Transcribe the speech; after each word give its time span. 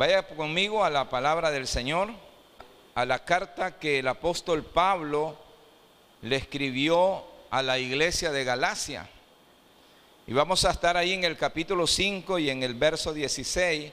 Vaya 0.00 0.22
conmigo 0.22 0.82
a 0.82 0.88
la 0.88 1.10
palabra 1.10 1.50
del 1.50 1.66
Señor, 1.66 2.08
a 2.94 3.04
la 3.04 3.22
carta 3.22 3.78
que 3.78 3.98
el 3.98 4.08
apóstol 4.08 4.64
Pablo 4.64 5.36
le 6.22 6.36
escribió 6.36 7.22
a 7.50 7.60
la 7.60 7.78
iglesia 7.78 8.32
de 8.32 8.44
Galacia. 8.44 9.06
Y 10.26 10.32
vamos 10.32 10.64
a 10.64 10.70
estar 10.70 10.96
ahí 10.96 11.12
en 11.12 11.24
el 11.24 11.36
capítulo 11.36 11.86
5 11.86 12.38
y 12.38 12.48
en 12.48 12.62
el 12.62 12.72
verso 12.72 13.12
16 13.12 13.92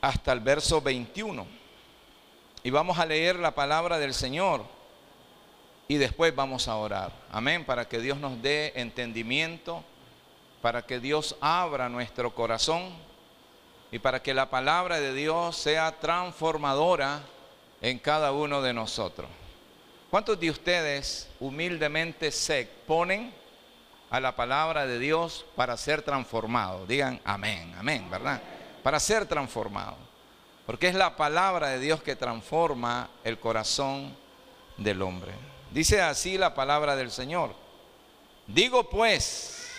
hasta 0.00 0.32
el 0.32 0.38
verso 0.38 0.80
21. 0.80 1.44
Y 2.62 2.70
vamos 2.70 3.00
a 3.00 3.06
leer 3.06 3.40
la 3.40 3.50
palabra 3.50 3.98
del 3.98 4.14
Señor 4.14 4.64
y 5.88 5.96
después 5.96 6.32
vamos 6.36 6.68
a 6.68 6.76
orar. 6.76 7.10
Amén, 7.32 7.64
para 7.64 7.88
que 7.88 7.98
Dios 7.98 8.18
nos 8.18 8.40
dé 8.40 8.74
entendimiento, 8.76 9.82
para 10.62 10.82
que 10.82 11.00
Dios 11.00 11.34
abra 11.40 11.88
nuestro 11.88 12.32
corazón 12.32 12.94
y 13.96 13.98
para 13.98 14.22
que 14.22 14.34
la 14.34 14.50
palabra 14.50 15.00
de 15.00 15.14
Dios 15.14 15.56
sea 15.56 15.90
transformadora 15.90 17.22
en 17.80 17.98
cada 17.98 18.30
uno 18.30 18.60
de 18.60 18.74
nosotros. 18.74 19.26
¿Cuántos 20.10 20.38
de 20.38 20.50
ustedes 20.50 21.30
humildemente 21.40 22.30
se 22.30 22.60
exponen 22.60 23.32
a 24.10 24.20
la 24.20 24.36
palabra 24.36 24.84
de 24.84 24.98
Dios 24.98 25.46
para 25.56 25.78
ser 25.78 26.02
transformados? 26.02 26.86
Digan 26.86 27.22
amén, 27.24 27.74
amén, 27.78 28.10
¿verdad? 28.10 28.42
Para 28.82 29.00
ser 29.00 29.24
transformados. 29.24 29.96
Porque 30.66 30.88
es 30.88 30.94
la 30.94 31.16
palabra 31.16 31.68
de 31.68 31.80
Dios 31.80 32.02
que 32.02 32.16
transforma 32.16 33.08
el 33.24 33.38
corazón 33.38 34.14
del 34.76 35.00
hombre. 35.00 35.32
Dice 35.70 36.02
así 36.02 36.36
la 36.36 36.54
palabra 36.54 36.96
del 36.96 37.10
Señor. 37.10 37.54
Digo 38.46 38.90
pues, 38.90 39.70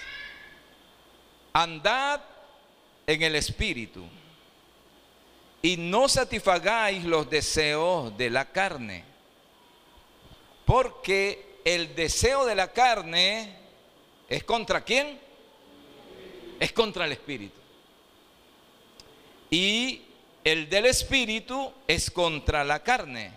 andad 1.53 2.20
en 3.07 3.23
el 3.23 3.35
Espíritu 3.35 4.03
y 5.61 5.77
no 5.77 6.09
satisfagáis 6.09 7.05
los 7.05 7.30
deseos 7.30 8.16
de 8.17 8.30
la 8.30 8.52
carne. 8.52 9.03
Porque 10.66 11.59
el 11.64 11.95
deseo 11.95 12.45
de 12.45 12.55
la 12.55 12.73
carne 12.73 13.55
es 14.27 14.44
contra 14.44 14.83
quién? 14.83 15.17
Es 16.59 16.73
contra 16.73 17.05
el 17.05 17.14
Espíritu. 17.14 17.55
Y 19.49 20.02
el 20.44 20.69
del 20.69 20.88
Espíritu 20.88 21.71
es 21.88 22.11
contra 22.11 22.66
la 22.66 22.83
carne. 22.83 23.31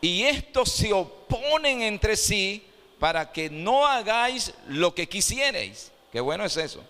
Y 0.00 0.22
estos 0.22 0.70
se 0.70 0.92
oponen 0.92 1.82
entre 1.82 2.16
sí 2.16 2.64
para 3.00 3.32
que 3.32 3.50
no 3.50 3.86
hagáis 3.86 4.54
lo 4.68 4.94
que 4.94 5.08
quisierais. 5.08 5.90
Qué 6.12 6.20
bueno 6.20 6.44
es 6.44 6.56
eso. 6.56 6.84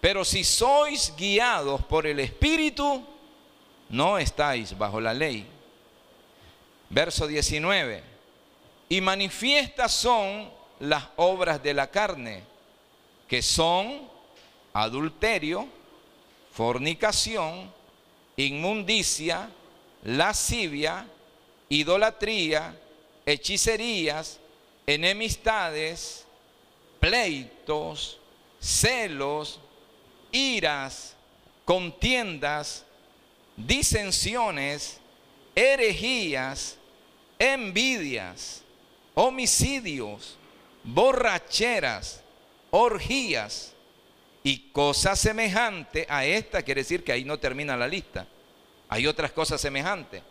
Pero 0.00 0.24
si 0.24 0.44
sois 0.44 1.12
guiados 1.16 1.84
por 1.84 2.06
el 2.06 2.20
Espíritu, 2.20 3.04
no 3.90 4.18
estáis 4.18 4.76
bajo 4.76 5.00
la 5.00 5.12
ley. 5.12 5.46
Verso 6.88 7.26
19. 7.26 8.02
Y 8.88 9.00
manifiestas 9.00 9.92
son 9.92 10.50
las 10.80 11.04
obras 11.16 11.62
de 11.62 11.74
la 11.74 11.90
carne, 11.90 12.42
que 13.28 13.42
son 13.42 14.08
adulterio, 14.72 15.68
fornicación, 16.52 17.72
inmundicia, 18.36 19.50
lascivia, 20.04 21.06
idolatría, 21.68 22.74
hechicerías, 23.26 24.40
enemistades, 24.86 26.24
pleitos, 26.98 28.18
celos, 28.60 29.60
iras, 30.32 31.16
contiendas, 31.64 32.84
disensiones, 33.56 35.00
herejías, 35.54 36.76
envidias, 37.38 38.62
homicidios, 39.14 40.36
borracheras, 40.84 42.22
orgías 42.70 43.72
y 44.42 44.70
cosas 44.70 45.18
semejantes 45.18 46.06
a 46.08 46.24
esta, 46.24 46.62
quiere 46.62 46.82
decir 46.82 47.04
que 47.04 47.12
ahí 47.12 47.24
no 47.24 47.38
termina 47.38 47.76
la 47.76 47.88
lista. 47.88 48.26
Hay 48.88 49.06
otras 49.06 49.32
cosas 49.32 49.60
semejantes, 49.60 50.22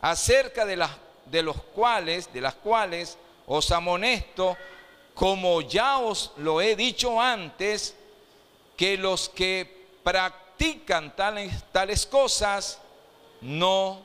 acerca 0.00 0.64
de 0.64 0.76
las 0.76 0.90
de 1.26 1.42
los 1.42 1.60
cuales, 1.62 2.32
de 2.32 2.40
las 2.40 2.54
cuales 2.54 3.18
os 3.46 3.70
amonesto, 3.70 4.56
como 5.14 5.60
ya 5.62 5.98
os 5.98 6.32
lo 6.38 6.60
he 6.60 6.76
dicho 6.76 7.20
antes, 7.20 7.96
que 8.76 8.96
los 8.98 9.28
que 9.28 9.86
practican 10.02 11.14
tales, 11.16 11.64
tales 11.72 12.06
cosas 12.06 12.80
no 13.40 14.00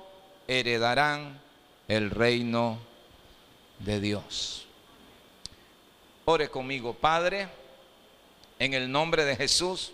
heredarán 0.48 1.42
el 1.88 2.09
reino 2.09 2.80
de 3.80 4.00
Dios. 4.00 4.66
Ore 6.26 6.50
conmigo, 6.50 6.94
Padre, 6.94 7.50
en 8.59 8.74
el 8.74 8.92
nombre 8.92 9.26
de 9.26 9.36
Jesús. 9.36 9.92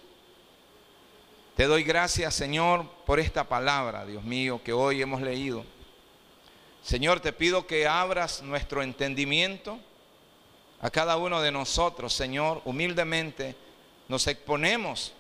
Te 1.56 1.66
doy 1.66 1.84
gracias, 1.84 2.36
Señor, 2.36 2.86
por 3.06 3.20
esta 3.20 3.46
palabra, 3.46 4.06
Dios 4.06 4.24
mío, 4.24 4.62
que 4.64 4.74
hoy 4.74 5.02
hemos 5.02 5.22
leído. 5.22 5.66
Señor, 6.84 7.20
te 7.20 7.34
pido 7.34 7.66
que 7.66 7.88
abras 7.88 8.44
nuestro 8.44 8.84
entendimiento 8.84 9.80
a 10.80 10.92
cada 10.92 11.18
uno 11.18 11.42
de 11.42 11.52
nosotros, 11.52 12.14
Señor, 12.14 12.62
humildemente 12.66 13.56
nos 14.08 14.28
exponemos 14.28 15.14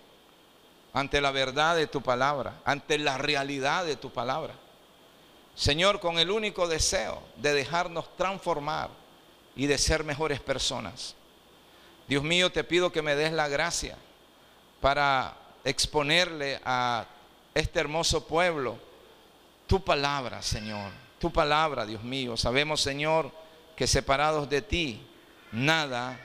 ante 0.93 1.21
la 1.21 1.31
verdad 1.31 1.75
de 1.75 1.87
tu 1.87 2.01
palabra, 2.01 2.59
ante 2.65 2.97
la 2.97 3.17
realidad 3.17 3.85
de 3.85 3.95
tu 3.95 4.09
palabra. 4.09 4.53
Señor, 5.55 5.99
con 5.99 6.19
el 6.19 6.31
único 6.31 6.67
deseo 6.67 7.21
de 7.37 7.53
dejarnos 7.53 8.15
transformar 8.15 8.89
y 9.55 9.65
de 9.65 9.77
ser 9.77 10.03
mejores 10.03 10.39
personas. 10.39 11.15
Dios 12.07 12.23
mío, 12.23 12.51
te 12.51 12.63
pido 12.63 12.91
que 12.91 13.01
me 13.01 13.15
des 13.15 13.33
la 13.33 13.47
gracia 13.47 13.97
para 14.79 15.35
exponerle 15.63 16.61
a 16.63 17.05
este 17.53 17.79
hermoso 17.79 18.25
pueblo 18.25 18.77
tu 19.65 19.83
palabra, 19.83 20.41
Señor. 20.41 20.91
Tu 21.19 21.31
palabra, 21.31 21.85
Dios 21.85 22.03
mío. 22.03 22.37
Sabemos, 22.37 22.81
Señor, 22.81 23.31
que 23.75 23.87
separados 23.87 24.47
de 24.49 24.61
ti, 24.61 25.01
nada, 25.51 26.19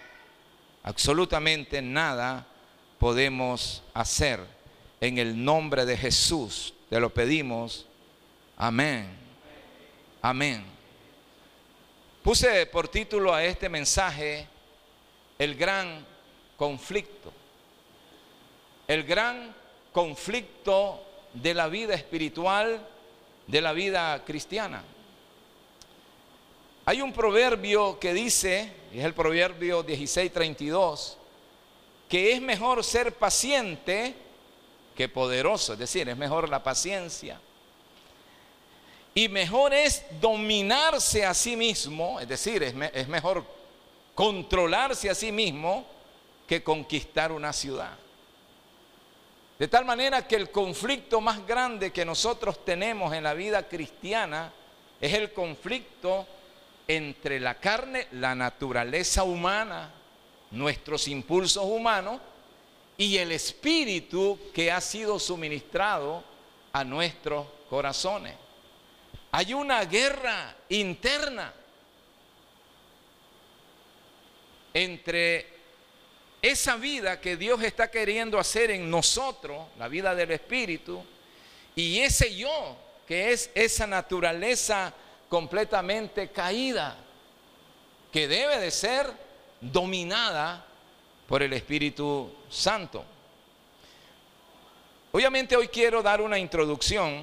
absolutamente 0.82 1.82
nada, 1.82 2.46
podemos 3.02 3.82
hacer. 3.94 4.38
En 5.00 5.18
el 5.18 5.44
nombre 5.44 5.84
de 5.84 5.96
Jesús 5.96 6.72
te 6.88 7.00
lo 7.00 7.12
pedimos. 7.12 7.84
Amén. 8.56 9.08
Amén. 10.20 10.64
Puse 12.22 12.64
por 12.66 12.86
título 12.86 13.34
a 13.34 13.42
este 13.42 13.68
mensaje 13.68 14.46
el 15.36 15.56
gran 15.56 16.06
conflicto. 16.56 17.32
El 18.86 19.02
gran 19.02 19.52
conflicto 19.92 21.04
de 21.34 21.54
la 21.54 21.66
vida 21.66 21.94
espiritual, 21.94 22.86
de 23.48 23.60
la 23.60 23.72
vida 23.72 24.22
cristiana. 24.24 24.84
Hay 26.84 27.02
un 27.02 27.12
proverbio 27.12 27.98
que 27.98 28.14
dice, 28.14 28.72
es 28.94 29.04
el 29.04 29.12
proverbio 29.12 29.82
1632, 29.82 31.18
que 32.12 32.30
es 32.32 32.42
mejor 32.42 32.84
ser 32.84 33.14
paciente 33.14 34.14
que 34.94 35.08
poderoso, 35.08 35.72
es 35.72 35.78
decir, 35.78 36.06
es 36.10 36.16
mejor 36.18 36.46
la 36.46 36.62
paciencia. 36.62 37.40
Y 39.14 39.30
mejor 39.30 39.72
es 39.72 40.04
dominarse 40.20 41.24
a 41.24 41.32
sí 41.32 41.56
mismo, 41.56 42.20
es 42.20 42.28
decir, 42.28 42.62
es, 42.64 42.74
es 42.92 43.08
mejor 43.08 43.46
controlarse 44.14 45.08
a 45.08 45.14
sí 45.14 45.32
mismo 45.32 45.86
que 46.46 46.62
conquistar 46.62 47.32
una 47.32 47.50
ciudad. 47.50 47.96
De 49.58 49.66
tal 49.66 49.86
manera 49.86 50.28
que 50.28 50.36
el 50.36 50.50
conflicto 50.50 51.18
más 51.22 51.46
grande 51.46 51.92
que 51.92 52.04
nosotros 52.04 52.62
tenemos 52.62 53.14
en 53.14 53.22
la 53.22 53.32
vida 53.32 53.66
cristiana 53.66 54.52
es 55.00 55.14
el 55.14 55.32
conflicto 55.32 56.26
entre 56.86 57.40
la 57.40 57.54
carne, 57.54 58.08
la 58.10 58.34
naturaleza 58.34 59.22
humana, 59.22 60.01
nuestros 60.52 61.08
impulsos 61.08 61.64
humanos 61.64 62.20
y 62.96 63.16
el 63.16 63.32
espíritu 63.32 64.38
que 64.54 64.70
ha 64.70 64.80
sido 64.80 65.18
suministrado 65.18 66.22
a 66.72 66.84
nuestros 66.84 67.46
corazones. 67.68 68.34
Hay 69.32 69.54
una 69.54 69.84
guerra 69.84 70.54
interna 70.68 71.52
entre 74.74 75.46
esa 76.40 76.76
vida 76.76 77.20
que 77.20 77.36
Dios 77.36 77.62
está 77.62 77.90
queriendo 77.90 78.38
hacer 78.38 78.70
en 78.70 78.90
nosotros, 78.90 79.68
la 79.78 79.88
vida 79.88 80.14
del 80.14 80.32
Espíritu, 80.32 81.02
y 81.74 82.00
ese 82.00 82.34
yo, 82.34 82.76
que 83.06 83.32
es 83.32 83.50
esa 83.54 83.86
naturaleza 83.86 84.92
completamente 85.28 86.30
caída, 86.30 86.96
que 88.12 88.28
debe 88.28 88.58
de 88.58 88.70
ser 88.70 89.31
dominada 89.62 90.64
por 91.28 91.42
el 91.42 91.52
Espíritu 91.52 92.30
Santo. 92.50 93.04
Obviamente 95.12 95.56
hoy 95.56 95.68
quiero 95.68 96.02
dar 96.02 96.20
una 96.20 96.38
introducción 96.38 97.22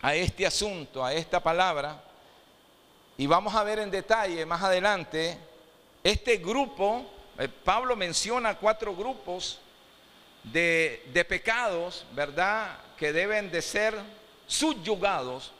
a 0.00 0.14
este 0.14 0.46
asunto, 0.46 1.04
a 1.04 1.12
esta 1.12 1.42
palabra, 1.42 2.02
y 3.18 3.26
vamos 3.26 3.54
a 3.54 3.64
ver 3.64 3.80
en 3.80 3.90
detalle 3.90 4.46
más 4.46 4.62
adelante 4.62 5.36
este 6.04 6.38
grupo, 6.38 7.04
eh, 7.38 7.48
Pablo 7.48 7.96
menciona 7.96 8.56
cuatro 8.56 8.94
grupos 8.94 9.60
de, 10.42 11.04
de 11.12 11.24
pecados, 11.24 12.04
¿verdad? 12.12 12.78
Que 12.96 13.12
deben 13.12 13.50
de 13.50 13.62
ser 13.62 13.94
subyugados 14.46 15.52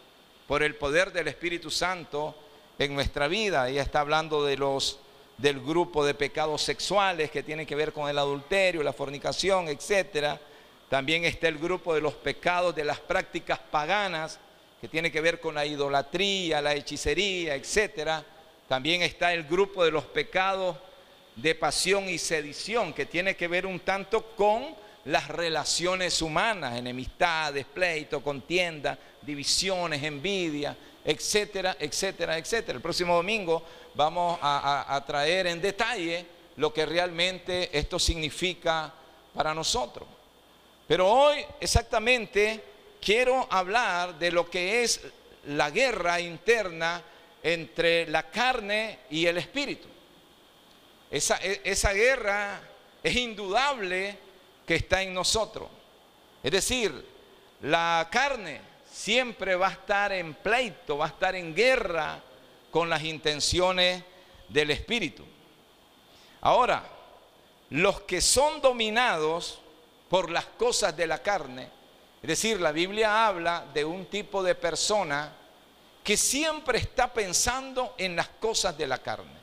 por 0.46 0.62
el 0.62 0.74
poder 0.74 1.12
del 1.12 1.28
Espíritu 1.28 1.70
Santo 1.70 2.34
en 2.78 2.94
nuestra 2.94 3.28
vida. 3.28 3.68
Ella 3.68 3.82
está 3.82 4.00
hablando 4.00 4.44
de 4.44 4.56
los 4.56 4.98
del 5.38 5.60
grupo 5.60 6.04
de 6.04 6.14
pecados 6.14 6.62
sexuales 6.62 7.30
que 7.30 7.42
tienen 7.42 7.66
que 7.66 7.74
ver 7.74 7.92
con 7.92 8.08
el 8.08 8.18
adulterio, 8.18 8.82
la 8.82 8.92
fornicación, 8.92 9.68
etcétera. 9.68 10.40
También 10.88 11.24
está 11.24 11.48
el 11.48 11.58
grupo 11.58 11.94
de 11.94 12.00
los 12.00 12.14
pecados 12.14 12.74
de 12.74 12.84
las 12.84 13.00
prácticas 13.00 13.58
paganas 13.58 14.38
que 14.80 14.88
tiene 14.88 15.10
que 15.10 15.20
ver 15.20 15.40
con 15.40 15.54
la 15.54 15.64
idolatría, 15.64 16.60
la 16.60 16.74
hechicería, 16.74 17.54
etcétera. 17.54 18.24
También 18.68 19.02
está 19.02 19.32
el 19.32 19.44
grupo 19.44 19.84
de 19.84 19.90
los 19.90 20.04
pecados 20.04 20.76
de 21.36 21.54
pasión 21.54 22.08
y 22.08 22.18
sedición 22.18 22.92
que 22.92 23.06
tiene 23.06 23.36
que 23.36 23.48
ver 23.48 23.64
un 23.64 23.80
tanto 23.80 24.34
con 24.36 24.74
las 25.04 25.28
relaciones 25.28 26.20
humanas, 26.22 26.76
enemistades, 26.76 27.64
pleito, 27.64 28.22
contienda, 28.22 28.98
divisiones, 29.22 30.02
envidia, 30.02 30.76
etcétera, 31.04 31.76
etcétera, 31.78 32.38
etcétera. 32.38 32.76
El 32.76 32.82
próximo 32.82 33.16
domingo 33.16 33.64
vamos 33.94 34.38
a, 34.42 35.02
traer 35.06 35.46
en 35.46 35.60
detalle 35.60 36.26
lo 36.56 36.72
que 36.72 36.86
realmente 36.86 37.76
esto 37.76 37.98
significa 37.98 38.92
para 39.34 39.54
nosotros. 39.54 40.08
Pero 40.86 41.08
hoy 41.08 41.44
exactamente 41.60 42.62
quiero 43.00 43.46
hablar 43.50 44.18
de 44.18 44.30
lo 44.30 44.48
que 44.48 44.82
es 44.82 45.00
la 45.46 45.70
guerra 45.70 46.20
interna 46.20 47.02
entre 47.42 48.06
la 48.06 48.30
carne 48.30 49.00
y 49.10 49.26
el 49.26 49.38
espíritu. 49.38 49.88
Esa, 51.10 51.38
e, 51.42 51.94
guerra 51.94 52.60
es 53.02 53.16
indudable 53.16 54.16
que 54.66 54.76
está 54.76 55.02
en 55.02 55.12
nosotros. 55.12 55.68
Es 56.42 56.50
decir, 56.50 56.92
la 57.62 58.08
carne 58.10 58.60
siempre 58.90 59.54
va 59.56 59.68
a 59.68 59.72
estar 59.72 60.12
en 60.12 60.34
pleito, 60.34 60.98
va 60.98 61.06
a 61.06 61.08
estar 61.08 61.34
en 61.34 61.54
guerra 61.54 62.20
con 62.72 62.90
las 62.90 63.04
intenciones 63.04 64.02
del 64.48 64.72
espíritu. 64.72 65.24
Ahora, 66.40 66.82
los 67.70 68.00
que 68.00 68.20
son 68.20 68.60
dominados 68.60 69.60
por 70.08 70.28
las 70.28 70.46
cosas 70.46 70.96
de 70.96 71.06
la 71.06 71.22
carne, 71.22 71.68
es 72.20 72.28
decir, 72.28 72.60
la 72.60 72.72
Biblia 72.72 73.28
habla 73.28 73.64
de 73.72 73.84
un 73.84 74.06
tipo 74.06 74.42
de 74.42 74.56
persona 74.56 75.32
que 76.02 76.16
siempre 76.16 76.78
está 76.78 77.12
pensando 77.12 77.94
en 77.96 78.16
las 78.16 78.28
cosas 78.28 78.76
de 78.76 78.88
la 78.88 78.98
carne. 78.98 79.40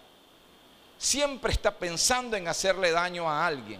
Siempre 0.97 1.53
está 1.53 1.71
pensando 1.71 2.35
en 2.35 2.49
hacerle 2.49 2.91
daño 2.91 3.29
a 3.29 3.47
alguien 3.47 3.79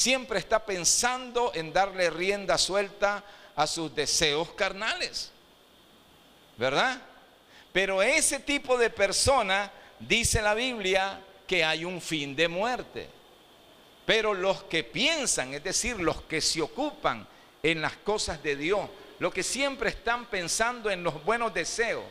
siempre 0.00 0.38
está 0.38 0.64
pensando 0.64 1.52
en 1.54 1.74
darle 1.74 2.08
rienda 2.08 2.56
suelta 2.56 3.22
a 3.54 3.66
sus 3.66 3.94
deseos 3.94 4.50
carnales. 4.52 5.30
¿Verdad? 6.56 7.00
Pero 7.72 8.02
ese 8.02 8.40
tipo 8.40 8.76
de 8.76 8.90
persona, 8.90 9.70
dice 9.98 10.42
la 10.42 10.54
Biblia, 10.54 11.20
que 11.46 11.64
hay 11.64 11.84
un 11.84 12.00
fin 12.00 12.34
de 12.34 12.48
muerte. 12.48 13.08
Pero 14.06 14.34
los 14.34 14.64
que 14.64 14.82
piensan, 14.82 15.54
es 15.54 15.62
decir, 15.62 16.00
los 16.00 16.22
que 16.22 16.40
se 16.40 16.60
ocupan 16.60 17.26
en 17.62 17.80
las 17.80 17.96
cosas 17.98 18.42
de 18.42 18.56
Dios, 18.56 18.88
los 19.18 19.32
que 19.32 19.42
siempre 19.42 19.90
están 19.90 20.26
pensando 20.26 20.90
en 20.90 21.04
los 21.04 21.22
buenos 21.24 21.52
deseos, 21.54 22.04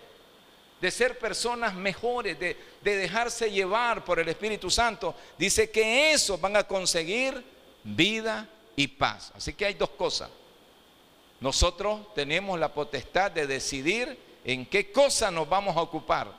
de 0.79 0.91
ser 0.91 1.19
personas 1.19 1.73
mejores, 1.73 2.39
de, 2.39 2.55
de 2.81 2.95
dejarse 2.95 3.51
llevar 3.51 4.05
por 4.05 4.19
el 4.19 4.29
Espíritu 4.29 4.69
Santo, 4.69 5.13
dice 5.37 5.69
que 5.69 6.13
eso 6.13 6.37
van 6.37 6.55
a 6.55 6.63
conseguir 6.63 7.43
vida 7.83 8.47
y 8.77 8.87
paz. 8.87 9.33
Así 9.35 9.53
que 9.53 9.65
hay 9.65 9.73
dos 9.73 9.89
cosas. 9.89 10.29
Nosotros 11.41 12.13
tenemos 12.13 12.57
la 12.59 12.73
potestad 12.73 13.31
de 13.31 13.45
decidir 13.45 14.28
en 14.53 14.65
qué 14.65 14.91
cosa 14.91 15.29
nos 15.29 15.47
vamos 15.47 15.77
a 15.77 15.81
ocupar. 15.81 16.31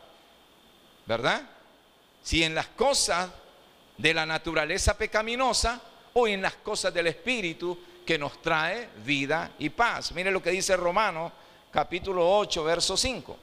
¿Verdad? 1.07 1.43
Si 2.23 2.43
en 2.43 2.55
las 2.55 2.67
cosas 2.69 3.31
de 3.97 4.15
la 4.15 4.27
naturaleza 4.27 4.97
pecaminosa 4.97 5.81
o 6.15 6.27
en 6.27 6.43
las 6.43 6.55
cosas 6.57 6.93
del 6.93 7.07
Espíritu 7.07 7.79
que 8.05 8.19
nos 8.19 8.43
trae 8.43 8.89
vida 9.05 9.53
y 9.59 9.71
paz. 9.71 10.12
Mire 10.12 10.31
lo 10.31 10.43
que 10.43 10.51
dice 10.51 10.77
Romanos 10.77 11.33
capítulo 11.71 12.37
8, 12.39 12.65
verso 12.65 12.97
5. 12.97 13.37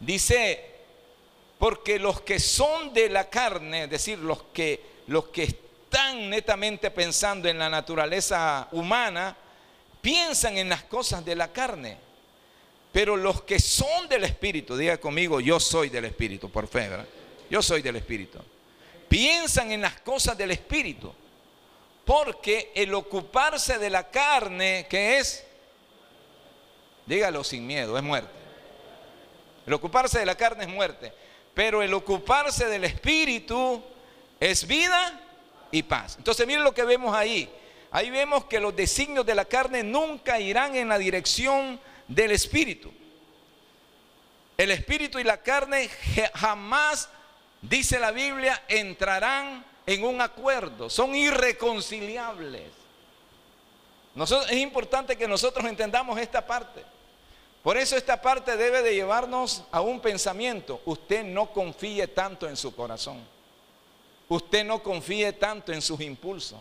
Dice, 0.00 0.74
porque 1.58 1.98
los 1.98 2.20
que 2.20 2.38
son 2.38 2.92
de 2.92 3.08
la 3.08 3.30
carne, 3.30 3.84
es 3.84 3.90
decir, 3.90 4.18
los 4.18 4.42
que, 4.52 5.02
los 5.06 5.28
que 5.28 5.44
están 5.44 6.28
netamente 6.28 6.90
pensando 6.90 7.48
en 7.48 7.58
la 7.58 7.70
naturaleza 7.70 8.68
humana, 8.72 9.34
piensan 10.02 10.58
en 10.58 10.68
las 10.68 10.84
cosas 10.84 11.24
de 11.24 11.34
la 11.34 11.50
carne. 11.50 12.05
Pero 12.96 13.14
los 13.14 13.42
que 13.42 13.60
son 13.60 14.08
del 14.08 14.24
Espíritu, 14.24 14.74
diga 14.74 14.96
conmigo, 14.96 15.38
yo 15.38 15.60
soy 15.60 15.90
del 15.90 16.06
Espíritu, 16.06 16.50
por 16.50 16.66
fe. 16.66 16.88
Yo 17.50 17.60
soy 17.60 17.82
del 17.82 17.96
Espíritu. 17.96 18.38
Piensan 19.06 19.70
en 19.70 19.82
las 19.82 20.00
cosas 20.00 20.38
del 20.38 20.52
Espíritu. 20.52 21.14
Porque 22.06 22.72
el 22.74 22.94
ocuparse 22.94 23.76
de 23.76 23.90
la 23.90 24.10
carne, 24.10 24.86
que 24.88 25.18
es, 25.18 25.44
dígalo 27.04 27.44
sin 27.44 27.66
miedo, 27.66 27.98
es 27.98 28.02
muerte. 28.02 28.30
El 29.66 29.74
ocuparse 29.74 30.18
de 30.18 30.24
la 30.24 30.34
carne 30.34 30.64
es 30.64 30.70
muerte. 30.70 31.12
Pero 31.52 31.82
el 31.82 31.92
ocuparse 31.92 32.64
del 32.64 32.84
Espíritu 32.84 33.82
es 34.40 34.66
vida 34.66 35.20
y 35.70 35.82
paz. 35.82 36.14
Entonces 36.16 36.46
miren 36.46 36.64
lo 36.64 36.72
que 36.72 36.84
vemos 36.84 37.14
ahí. 37.14 37.46
Ahí 37.90 38.08
vemos 38.08 38.46
que 38.46 38.58
los 38.58 38.74
designios 38.74 39.26
de 39.26 39.34
la 39.34 39.44
carne 39.44 39.82
nunca 39.82 40.40
irán 40.40 40.74
en 40.76 40.88
la 40.88 40.96
dirección 40.96 41.78
del 42.08 42.32
espíritu. 42.32 42.92
El 44.56 44.70
espíritu 44.70 45.18
y 45.18 45.24
la 45.24 45.42
carne 45.42 45.88
jamás, 46.34 47.08
dice 47.60 47.98
la 47.98 48.10
Biblia, 48.10 48.62
entrarán 48.68 49.64
en 49.86 50.04
un 50.04 50.20
acuerdo. 50.20 50.88
Son 50.88 51.14
irreconciliables. 51.14 52.70
Nosotros, 54.14 54.50
es 54.50 54.56
importante 54.58 55.16
que 55.16 55.28
nosotros 55.28 55.66
entendamos 55.66 56.18
esta 56.18 56.46
parte. 56.46 56.82
Por 57.62 57.76
eso 57.76 57.96
esta 57.96 58.22
parte 58.22 58.56
debe 58.56 58.80
de 58.80 58.94
llevarnos 58.94 59.64
a 59.70 59.80
un 59.80 60.00
pensamiento. 60.00 60.80
Usted 60.86 61.24
no 61.24 61.52
confíe 61.52 62.06
tanto 62.08 62.48
en 62.48 62.56
su 62.56 62.74
corazón 62.74 63.36
usted 64.28 64.64
no 64.64 64.82
confíe 64.82 65.32
tanto 65.32 65.72
en 65.72 65.82
sus 65.82 66.00
impulsos. 66.00 66.58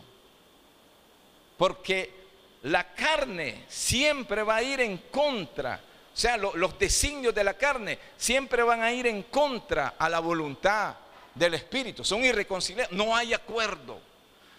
Porque 1.57 2.24
la 2.65 2.83
carne 2.95 3.65
siempre 3.67 4.41
va 4.41 4.55
a 4.55 4.63
ir 4.63 4.81
en 4.81 4.97
contra. 5.11 5.79
O 6.13 6.17
sea, 6.17 6.35
los 6.37 6.79
designios 6.79 7.35
de 7.35 7.43
la 7.43 7.53
carne 7.53 7.99
siempre 8.17 8.63
van 8.63 8.81
a 8.81 8.91
ir 8.91 9.05
en 9.05 9.23
contra 9.23 9.93
a 9.99 10.09
la 10.09 10.19
voluntad 10.19 10.95
del 11.35 11.53
Espíritu. 11.53 12.03
Son 12.03 12.25
irreconciliables. 12.25 12.97
No 12.97 13.15
hay 13.15 13.33
acuerdo. 13.33 13.99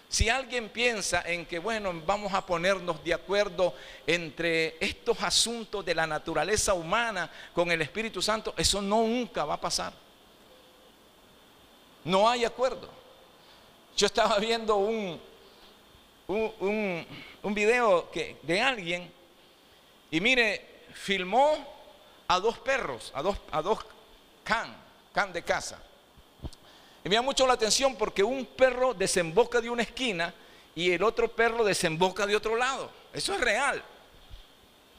Si 0.07 0.29
alguien 0.29 0.69
piensa 0.69 1.21
en 1.25 1.45
que, 1.45 1.59
bueno, 1.59 1.93
vamos 2.05 2.33
a 2.33 2.45
ponernos 2.45 3.03
de 3.03 3.13
acuerdo 3.13 3.73
entre 4.05 4.77
estos 4.79 5.21
asuntos 5.21 5.83
de 5.83 5.93
la 5.93 6.07
naturaleza 6.07 6.73
humana 6.73 7.29
con 7.53 7.69
el 7.71 7.81
Espíritu 7.81 8.21
Santo, 8.21 8.53
eso 8.55 8.81
nunca 8.81 9.43
va 9.43 9.55
a 9.55 9.61
pasar. 9.61 9.91
No 12.05 12.29
hay 12.29 12.45
acuerdo. 12.45 12.89
Yo 13.97 14.05
estaba 14.05 14.37
viendo 14.39 14.77
un, 14.77 15.19
un, 16.27 17.05
video 17.53 18.11
que, 18.11 18.37
de 18.43 18.61
alguien 18.61 19.11
y 20.11 20.21
mire, 20.21 20.85
filmó 20.93 21.55
a 22.27 22.39
dos 22.39 22.57
perros, 22.59 23.11
a 23.15 23.21
dos, 23.21 23.37
a 23.51 23.61
dos 23.61 23.79
can, 24.43 24.75
can 25.13 25.33
de 25.33 25.43
casa. 25.43 25.81
Y 27.03 27.09
me 27.09 27.15
da 27.15 27.21
mucho 27.21 27.47
la 27.47 27.53
atención 27.53 27.95
porque 27.95 28.23
un 28.23 28.45
perro 28.45 28.93
desemboca 28.93 29.61
de 29.61 29.69
una 29.69 29.83
esquina 29.83 30.33
y 30.75 30.91
el 30.91 31.03
otro 31.03 31.29
perro 31.29 31.63
desemboca 31.63 32.25
de 32.25 32.35
otro 32.35 32.55
lado. 32.55 32.91
Eso 33.13 33.33
es 33.33 33.41
real. 33.41 33.83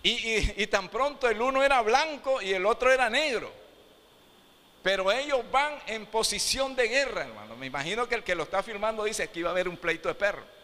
y, 0.03 0.67
tan 0.69 0.89
pronto 0.89 1.29
el 1.29 1.41
uno 1.41 1.63
era 1.63 1.83
blanco 1.83 2.41
y 2.41 2.53
el 2.53 2.65
otro 2.65 2.93
era 2.93 3.11
negro. 3.11 3.53
Pero 4.83 5.11
ellos 5.11 5.41
van 5.51 5.75
en 5.87 6.07
posición 6.07 6.75
de 6.75 6.89
guerra, 6.89 7.23
hermano. 7.23 7.57
Me 7.57 7.67
imagino 7.67 8.09
que 8.09 8.15
el 8.15 8.25
que 8.25 8.35
lo 8.35 8.45
está 8.45 8.63
filmando 8.63 9.05
dice 9.05 9.29
que 9.29 9.41
iba 9.41 9.51
a 9.51 9.53
haber 9.53 9.69
un 9.69 9.77
pleito 9.77 10.09
de 10.09 10.15
perro. 10.15 10.58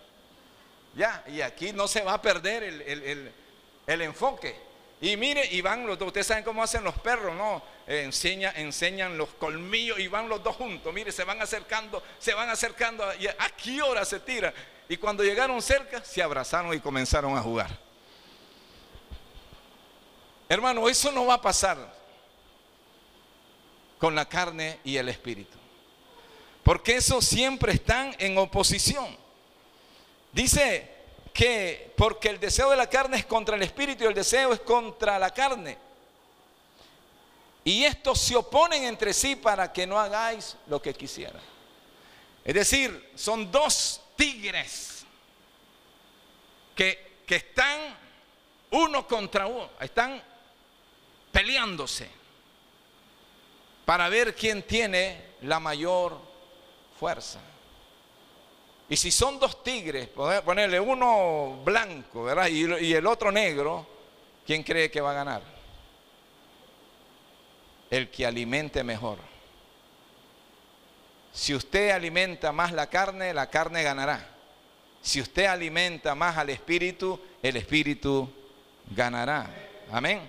Ya, 0.97 1.25
y 1.27 1.41
aquí 1.41 1.73
no 1.73 1.89
se 1.89 2.03
va 2.03 2.15
a 2.15 2.23
perder 2.23 2.63
el, 2.63 4.03
enfoque. 4.03 4.57
Y 5.01 5.17
mire, 5.17 5.47
y 5.47 5.61
van 5.61 5.87
los 5.87 5.99
dos, 5.99 6.09
ustedes 6.09 6.27
saben 6.27 6.45
cómo 6.45 6.63
hacen 6.63 6.85
los 6.85 6.99
perros, 6.99 7.35
¿no? 7.35 7.63
enseña, 7.87 8.53
enseñan 8.57 9.19
los 9.19 9.29
colmillos 9.31 9.99
y 9.99 10.09
van 10.09 10.29
los 10.29 10.43
dos 10.43 10.57
juntos. 10.57 10.93
Mire, 10.95 11.13
se 11.13 11.25
van 11.25 11.43
acercando, 11.43 12.03
se 12.19 12.33
van 12.33 12.49
acercando. 12.49 13.05
¿Y 13.19 13.27
a 13.27 13.51
qué 13.63 13.83
hora 13.83 14.05
se 14.05 14.21
tira? 14.21 14.55
Y 14.89 14.97
cuando 14.97 15.23
llegaron 15.23 15.61
cerca, 15.61 16.05
se 16.05 16.23
abrazaron 16.23 16.75
y 16.75 16.81
comenzaron 16.81 17.37
a 17.37 17.43
jugar. 17.43 17.71
Hermano, 20.49 20.89
eso 20.89 21.11
no 21.11 21.27
va 21.27 21.35
a 21.35 21.43
pasar 21.43 21.93
con 23.99 24.15
la 24.15 24.29
carne 24.29 24.79
y 24.85 24.97
el 24.97 25.09
espíritu. 25.09 25.57
Porque 26.63 26.97
eso 26.97 27.21
siempre 27.21 27.73
están 27.73 28.15
en 28.19 28.39
oposición. 28.39 29.24
Dice 30.35 30.91
que 31.33 31.93
porque 31.97 32.29
el 32.29 32.41
deseo 32.41 32.69
de 32.71 32.77
la 32.77 32.91
carne 32.91 33.19
es 33.19 33.25
contra 33.25 33.55
el 33.55 33.63
espíritu 33.63 34.03
y 34.03 34.09
el 34.09 34.15
deseo 34.15 34.53
es 34.53 34.61
contra 34.61 35.17
la 35.17 35.33
carne. 35.33 35.79
Y 37.63 37.85
estos 37.85 38.21
se 38.21 38.35
oponen 38.35 38.83
entre 38.83 39.13
sí 39.15 39.37
para 39.37 39.73
que 39.73 39.87
no 39.87 39.99
hagáis 39.99 40.57
lo 40.67 40.83
que 40.83 40.93
quisieran. 40.93 41.41
Es 42.45 42.53
decir, 42.53 43.13
son 43.15 43.51
dos 43.53 44.03
tigres 44.17 45.07
que, 46.75 47.23
que 47.25 47.37
están 47.37 47.97
uno 48.73 49.07
contra 49.07 49.47
uno, 49.47 49.71
están 49.81 50.21
peleándose 51.31 52.11
para 53.85 54.09
ver 54.09 54.35
quién 54.35 54.65
tiene 54.65 55.35
la 55.43 55.61
mayor 55.61 56.19
fuerza. 56.99 57.39
Y 58.95 58.97
si 58.97 59.11
son 59.11 59.41
dos 59.41 59.65
tigres, 59.65 60.07
ponerle 60.07 60.79
uno 60.79 61.63
blanco 61.65 62.23
¿verdad? 62.23 62.47
Y, 62.47 62.65
y 62.85 62.95
el 62.95 63.05
otro 63.09 63.33
negro, 63.33 63.85
¿quién 64.47 64.63
cree 64.63 64.89
que 64.89 65.01
va 65.01 65.11
a 65.11 65.15
ganar? 65.15 65.43
El 67.91 68.09
que 68.09 68.25
alimente 68.25 68.85
mejor. 68.85 69.19
Si 71.33 71.53
usted 71.57 71.91
alimenta 71.91 72.53
más 72.53 72.71
la 72.71 72.89
carne, 72.89 73.35
la 73.35 73.51
carne 73.51 73.83
ganará. 73.83 74.29
Si 75.03 75.21
usted 75.21 75.47
alimenta 75.47 76.15
más 76.15 76.39
al 76.39 76.51
espíritu, 76.51 77.21
el 77.43 77.57
espíritu 77.57 78.31
ganará. 78.93 79.51
Amén. 79.91 80.21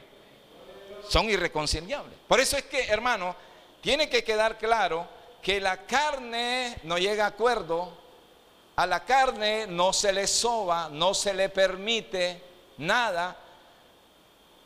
Son 1.07 1.29
irreconciliables. 1.29 2.17
Por 2.27 2.39
eso 2.39 2.57
es 2.57 2.63
que, 2.63 2.85
hermano, 2.85 3.35
tiene 3.81 4.09
que 4.09 4.23
quedar 4.23 4.57
claro 4.57 5.07
que 5.43 5.61
la 5.61 5.85
carne 5.85 6.77
no 6.81 6.97
llega 6.97 7.25
a 7.25 7.27
acuerdo, 7.27 8.04
a 8.75 8.85
la 8.85 9.03
carne 9.05 9.67
no 9.67 9.93
se 9.93 10.11
le 10.11 10.27
soba, 10.27 10.89
no 10.91 11.13
se 11.13 11.33
le 11.33 11.49
permite 11.49 12.41
nada. 12.77 13.37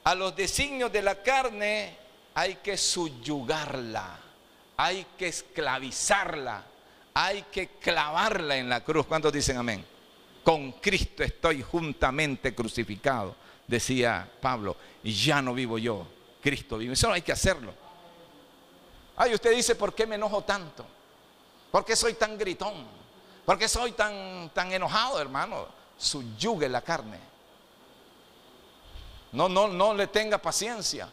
A 0.03 0.15
los 0.15 0.35
designios 0.35 0.91
de 0.91 1.01
la 1.01 1.21
carne 1.21 1.97
hay 2.33 2.55
que 2.55 2.77
subyugarla 2.77 4.19
hay 4.81 5.05
que 5.17 5.27
esclavizarla, 5.27 6.63
hay 7.13 7.41
que 7.51 7.67
clavarla 7.81 8.55
en 8.55 8.69
la 8.69 8.81
cruz. 8.81 9.05
¿Cuántos 9.05 9.33
dicen 9.33 9.57
amén? 9.57 9.85
Con 10.41 10.71
Cristo 10.71 11.21
estoy 11.21 11.61
juntamente 11.61 12.55
crucificado, 12.55 13.35
decía 13.67 14.25
Pablo, 14.39 14.77
y 15.03 15.11
ya 15.11 15.41
no 15.41 15.53
vivo 15.53 15.77
yo, 15.77 16.07
Cristo 16.41 16.77
vive. 16.77 16.93
Eso 16.93 17.11
hay 17.11 17.21
que 17.21 17.33
hacerlo. 17.33 17.73
Ay, 19.17 19.33
usted 19.33 19.53
dice, 19.53 19.75
¿por 19.75 19.93
qué 19.93 20.07
me 20.07 20.15
enojo 20.15 20.45
tanto? 20.45 20.85
¿Por 21.69 21.83
qué 21.83 21.93
soy 21.97 22.13
tan 22.13 22.37
gritón? 22.37 22.87
¿Por 23.50 23.58
qué 23.58 23.68
soy 23.68 23.94
tan, 23.94 24.51
tan 24.53 24.72
enojado, 24.72 25.20
hermano? 25.20 25.65
Subyugue 25.98 26.70
la 26.70 26.84
carne. 26.84 27.18
No, 29.32 29.50
no, 29.50 29.68
no 29.68 29.96
le 29.96 30.06
tenga 30.06 30.38
paciencia. 30.38 31.10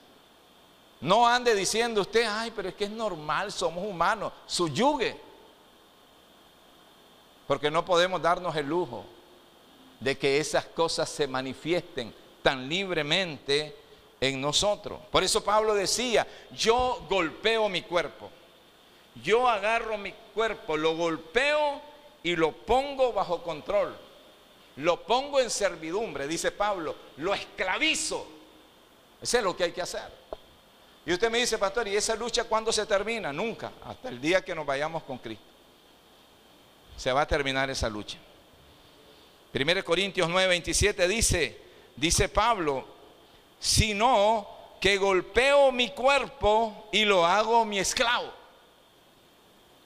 No 1.01 1.27
ande 1.27 1.55
diciendo 1.55 2.03
usted, 2.03 2.27
ay, 2.29 2.53
pero 2.55 2.69
es 2.69 2.75
que 2.75 2.85
es 2.85 2.91
normal, 2.91 3.51
somos 3.51 3.83
humanos. 3.83 4.35
Suyugue. 4.45 5.19
Porque 7.47 7.71
no 7.71 7.87
podemos 7.87 8.21
darnos 8.21 8.55
el 8.55 8.67
lujo 8.67 9.07
de 9.99 10.19
que 10.19 10.39
esas 10.39 10.67
cosas 10.67 11.09
se 11.09 11.27
manifiesten 11.27 12.15
tan 12.43 12.69
libremente 12.69 13.75
en 14.21 14.43
nosotros. 14.43 15.01
Por 15.11 15.25
eso 15.25 15.43
Pablo 15.43 15.73
decía, 15.73 16.27
yo 16.53 17.03
golpeo 17.09 17.71
mi 17.71 17.81
cuerpo. 17.81 18.31
Yo 19.25 19.49
agarro 19.49 19.97
mi 19.97 20.13
cuerpo, 20.35 20.77
lo 20.77 20.95
golpeo 20.99 21.96
y 22.27 22.35
lo 22.35 22.51
pongo 22.51 23.13
bajo 23.13 23.41
control. 23.41 23.97
Lo 24.79 25.01
pongo 25.07 25.39
en 25.39 25.49
servidumbre, 25.49 26.27
dice 26.27 26.51
Pablo, 26.51 26.97
lo 27.19 27.33
esclavizo. 27.33 28.27
Eso 29.23 29.39
es 29.39 29.45
lo 29.45 29.57
que 29.57 29.63
hay 29.63 29.71
que 29.71 29.81
hacer. 29.81 30.11
Y 31.07 31.13
usted 31.13 31.31
me 31.31 31.39
dice, 31.39 31.57
pastor, 31.57 31.87
¿y 31.87 31.95
esa 31.95 32.17
lucha 32.17 32.43
cuándo 32.43 32.73
se 32.73 32.85
termina? 32.85 33.33
Nunca, 33.33 33.71
hasta 33.85 34.09
el 34.09 34.21
día 34.21 34.45
que 34.45 34.57
nos 34.57 34.67
vayamos 34.67 35.05
con 35.05 35.19
Cristo. 35.19 35.45
Se 36.97 37.13
va 37.13 37.21
a 37.21 37.29
terminar 37.29 37.71
esa 37.71 37.89
lucha. 37.89 38.19
1 39.55 39.85
Corintios 39.85 40.29
9, 40.29 40.49
27 40.49 41.07
dice, 41.07 41.61
dice 41.95 42.29
Pablo, 42.29 42.85
sino 43.61 44.49
que 44.81 44.97
golpeo 44.97 45.71
mi 45.71 45.91
cuerpo 45.91 46.89
y 46.91 47.05
lo 47.05 47.25
hago 47.25 47.65
mi 47.65 47.79
esclavo. 47.79 48.33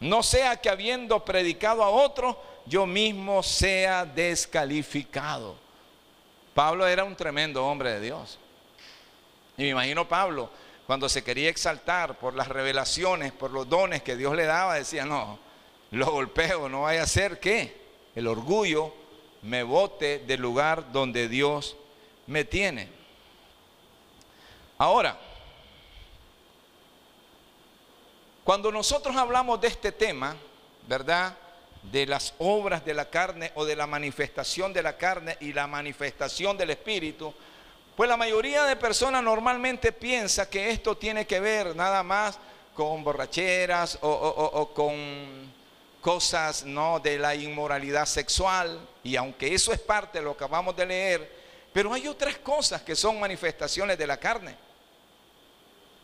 No 0.00 0.22
sea 0.22 0.56
que 0.56 0.70
habiendo 0.70 1.24
predicado 1.24 1.84
a 1.84 1.90
otro, 1.90 2.42
yo 2.66 2.86
mismo 2.86 3.42
sea 3.42 4.04
descalificado. 4.06 5.56
Pablo 6.54 6.86
era 6.86 7.04
un 7.04 7.14
tremendo 7.14 7.64
hombre 7.66 7.92
de 7.92 8.00
Dios. 8.00 8.38
Y 9.56 9.62
me 9.62 9.68
imagino 9.68 10.08
Pablo 10.08 10.50
cuando 10.86 11.08
se 11.08 11.22
quería 11.22 11.50
exaltar 11.50 12.18
por 12.18 12.34
las 12.34 12.48
revelaciones, 12.48 13.32
por 13.32 13.50
los 13.50 13.68
dones 13.68 14.02
que 14.02 14.16
Dios 14.16 14.34
le 14.34 14.44
daba, 14.44 14.74
decía, 14.74 15.04
no, 15.04 15.38
lo 15.92 16.10
golpeo, 16.10 16.68
no 16.68 16.82
vaya 16.82 17.02
a 17.02 17.06
ser 17.06 17.38
que 17.38 17.80
el 18.14 18.26
orgullo 18.26 18.92
me 19.42 19.62
bote 19.62 20.18
del 20.20 20.40
lugar 20.40 20.90
donde 20.90 21.28
Dios 21.28 21.76
me 22.26 22.44
tiene. 22.44 22.88
Ahora, 24.78 25.18
cuando 28.50 28.72
nosotros 28.72 29.14
hablamos 29.14 29.60
de 29.60 29.68
este 29.68 29.92
tema, 29.92 30.34
¿verdad? 30.88 31.36
De 31.84 32.04
las 32.04 32.34
obras 32.38 32.84
de 32.84 32.94
la 32.94 33.08
carne 33.08 33.52
o 33.54 33.64
de 33.64 33.76
la 33.76 33.86
manifestación 33.86 34.72
de 34.72 34.82
la 34.82 34.96
carne 34.96 35.36
y 35.38 35.52
la 35.52 35.68
manifestación 35.68 36.58
del 36.58 36.70
Espíritu, 36.70 37.32
pues 37.94 38.10
la 38.10 38.16
mayoría 38.16 38.64
de 38.64 38.74
personas 38.74 39.22
normalmente 39.22 39.92
piensa 39.92 40.50
que 40.50 40.68
esto 40.68 40.96
tiene 40.96 41.28
que 41.28 41.38
ver 41.38 41.76
nada 41.76 42.02
más 42.02 42.40
con 42.74 43.04
borracheras 43.04 44.00
o, 44.02 44.72
con 44.74 44.96
cosas 46.00 46.64
no 46.64 46.98
de 46.98 47.20
la 47.20 47.36
inmoralidad 47.36 48.06
sexual 48.06 48.80
y 49.04 49.14
aunque 49.14 49.54
eso 49.54 49.72
es 49.72 49.78
parte 49.78 50.18
de 50.18 50.24
lo 50.24 50.36
que 50.36 50.42
acabamos 50.42 50.74
de 50.74 50.86
leer, 50.86 51.40
pero 51.72 51.92
hay 51.92 52.08
otras 52.08 52.36
cosas 52.38 52.82
que 52.82 52.96
son 52.96 53.20
manifestaciones 53.20 53.96
de 53.96 54.08
la 54.08 54.16
carne 54.16 54.69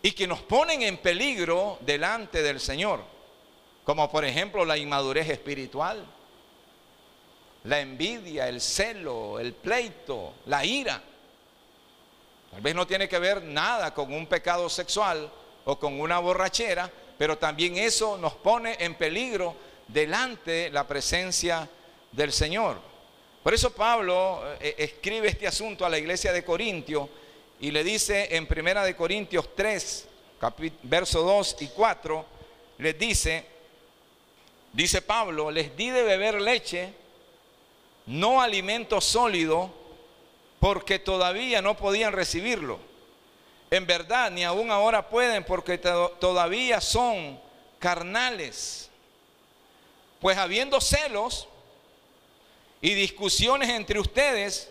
y 0.02 0.12
que 0.12 0.26
nos 0.26 0.40
ponen 0.42 0.82
en 0.82 0.98
peligro 0.98 1.78
delante 1.80 2.42
del 2.42 2.60
Señor, 2.60 3.00
como 3.84 4.10
por 4.10 4.24
ejemplo 4.24 4.64
la 4.64 4.76
inmadurez 4.76 5.28
espiritual, 5.28 6.04
la 7.64 7.80
envidia, 7.80 8.48
el 8.48 8.60
celo, 8.60 9.40
el 9.40 9.52
pleito, 9.52 10.34
la 10.46 10.64
ira. 10.64 11.02
Tal 12.50 12.60
vez 12.60 12.74
no 12.74 12.86
tiene 12.86 13.08
que 13.08 13.18
ver 13.18 13.42
nada 13.42 13.92
con 13.92 14.12
un 14.12 14.26
pecado 14.26 14.68
sexual 14.68 15.30
o 15.64 15.78
con 15.78 16.00
una 16.00 16.18
borrachera, 16.20 16.90
pero 17.18 17.36
también 17.38 17.76
eso 17.76 18.16
nos 18.18 18.34
pone 18.34 18.76
en 18.78 18.94
peligro 18.94 19.56
delante 19.88 20.70
la 20.70 20.86
presencia 20.86 21.68
del 22.12 22.32
Señor. 22.32 22.78
Por 23.42 23.54
eso 23.54 23.72
Pablo 23.72 24.42
eh, 24.60 24.74
escribe 24.78 25.28
este 25.28 25.46
asunto 25.46 25.84
a 25.84 25.88
la 25.88 25.98
iglesia 25.98 26.32
de 26.32 26.44
Corintio 26.44 27.08
y 27.60 27.70
le 27.70 27.82
dice 27.84 28.36
en 28.36 28.46
Primera 28.46 28.84
de 28.84 28.94
Corintios 28.94 29.54
3, 29.54 30.08
verso 30.82 31.22
2 31.22 31.56
y 31.60 31.68
4, 31.68 32.26
les 32.78 32.98
dice, 32.98 33.46
dice 34.72 35.00
Pablo, 35.00 35.50
les 35.50 35.74
di 35.76 35.90
de 35.90 36.02
beber 36.02 36.40
leche, 36.40 36.92
no 38.06 38.42
alimento 38.42 39.00
sólido, 39.00 39.72
porque 40.60 40.98
todavía 40.98 41.62
no 41.62 41.76
podían 41.76 42.12
recibirlo. 42.12 42.78
En 43.70 43.86
verdad, 43.86 44.30
ni 44.30 44.44
aún 44.44 44.70
ahora 44.70 45.08
pueden 45.08 45.44
porque 45.44 45.78
todavía 45.78 46.80
son 46.80 47.40
carnales. 47.78 48.90
Pues 50.20 50.38
habiendo 50.38 50.80
celos 50.80 51.48
y 52.80 52.94
discusiones 52.94 53.70
entre 53.70 53.98
ustedes, 53.98 54.70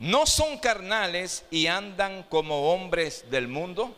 ¿no 0.00 0.26
son 0.26 0.58
carnales 0.58 1.44
y 1.50 1.68
andan 1.68 2.24
como 2.24 2.72
hombres 2.72 3.24
del 3.30 3.46
mundo? 3.46 3.94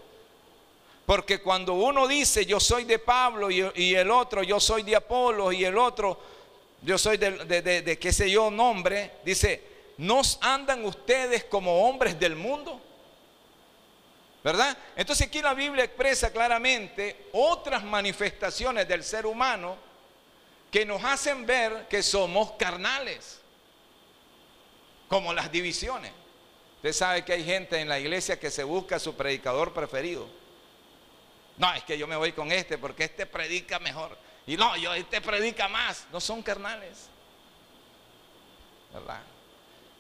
Porque 1.06 1.40
cuando 1.40 1.74
uno 1.74 2.06
dice 2.06 2.44
yo 2.44 2.60
soy 2.60 2.84
de 2.84 2.98
Pablo 2.98 3.50
y, 3.50 3.94
el 3.94 4.10
otro 4.10 4.42
yo 4.42 4.60
soy 4.60 4.82
de 4.82 4.96
Apolo 4.96 5.50
y 5.52 5.64
el 5.64 5.78
otro 5.78 6.20
yo 6.82 6.98
soy 6.98 7.16
de, 7.16 7.30
de, 7.44 7.82
de 7.82 7.98
qué 7.98 8.12
sé 8.12 8.30
yo 8.30 8.50
nombre, 8.50 9.12
dice, 9.24 9.62
¿nos 9.98 10.38
andan 10.42 10.84
ustedes 10.84 11.44
como 11.44 11.88
hombres 11.88 12.18
del 12.18 12.34
mundo? 12.34 12.80
¿Verdad? 14.42 14.76
Entonces 14.96 15.28
aquí 15.28 15.40
la 15.40 15.54
Biblia 15.54 15.84
expresa 15.84 16.32
claramente 16.32 17.28
otras 17.32 17.84
manifestaciones 17.84 18.88
del 18.88 19.04
ser 19.04 19.24
humano 19.24 19.76
que 20.72 20.84
nos 20.86 21.04
hacen 21.04 21.46
ver 21.46 21.86
que 21.88 22.02
somos 22.02 22.52
carnales, 22.52 23.41
como 25.12 25.34
las 25.34 25.52
divisiones. 25.52 26.10
Usted 26.76 26.94
sabe 26.94 27.22
que 27.22 27.34
hay 27.34 27.44
gente 27.44 27.78
en 27.78 27.86
la 27.86 28.00
iglesia 28.00 28.40
que 28.40 28.50
se 28.50 28.64
busca 28.64 28.98
su 28.98 29.14
predicador 29.14 29.74
preferido. 29.74 30.26
No, 31.58 31.70
es 31.74 31.84
que 31.84 31.98
yo 31.98 32.06
me 32.06 32.16
voy 32.16 32.32
con 32.32 32.50
este 32.50 32.78
porque 32.78 33.04
este 33.04 33.26
predica 33.26 33.78
mejor. 33.78 34.16
Y 34.46 34.56
no, 34.56 34.74
yo 34.78 34.94
este 34.94 35.20
predica 35.20 35.68
más. 35.68 36.06
No 36.10 36.18
son 36.18 36.42
carnales. 36.42 37.10
¿Verdad? 38.90 39.20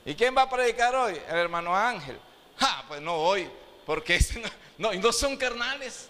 ¿Y 0.06 0.14
quién 0.14 0.34
va 0.34 0.42
a 0.42 0.48
predicar 0.48 0.94
hoy? 0.94 1.20
El 1.28 1.36
hermano 1.36 1.76
Ángel. 1.76 2.18
Ah, 2.58 2.82
pues 2.88 3.02
no 3.02 3.18
voy, 3.18 3.46
porque 3.84 4.18
no, 4.78 4.94
no 4.94 5.12
son 5.12 5.36
carnales. 5.36 6.08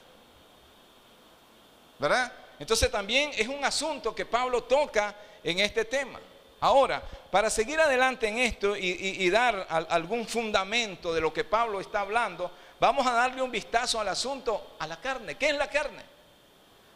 ¿Verdad? 1.99 2.33
Entonces 2.61 2.89
también 2.89 3.33
es 3.35 3.49
un 3.49 3.65
asunto 3.65 4.15
que 4.15 4.25
Pablo 4.25 4.63
toca 4.63 5.13
en 5.43 5.59
este 5.59 5.85
tema. 5.85 6.21
Ahora, 6.63 7.03
para 7.33 7.51
seguir 7.51 7.81
adelante 7.81 8.29
en 8.29 8.39
esto 8.39 8.77
y, 8.77 9.29
dar 9.31 9.67
algún 9.69 10.29
fundamento 10.29 11.13
de 11.13 11.21
lo 11.21 11.33
que 11.33 11.43
Pablo 11.43 11.81
está 11.81 12.03
hablando, 12.03 12.53
vamos 12.79 13.05
a 13.05 13.13
darle 13.13 13.43
un 13.43 13.51
vistazo 13.51 13.99
al 14.01 14.07
asunto, 14.07 14.77
a 14.79 14.87
la 14.87 15.01
carne. 15.01 15.35
¿Qué 15.35 15.49
es 15.49 15.57
la 15.57 15.69
carne? 15.69 16.05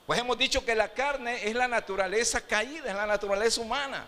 Pues 0.06 0.20
hemos 0.20 0.38
dicho 0.38 0.64
que 0.64 0.76
la 0.76 0.90
carne 0.90 1.48
es 1.48 1.52
la 1.56 1.66
naturaleza 1.66 2.42
caída, 2.42 2.88
es 2.88 2.94
la 2.94 3.06
naturaleza 3.06 3.60
humana. 3.60 4.06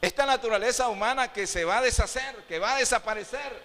Esta 0.00 0.26
naturaleza 0.26 0.88
humana 0.88 1.32
que 1.32 1.46
se 1.46 1.64
va 1.64 1.78
a 1.78 1.82
deshacer, 1.82 2.34
que 2.48 2.58
va 2.58 2.74
a 2.74 2.78
desaparecer. 2.78 3.62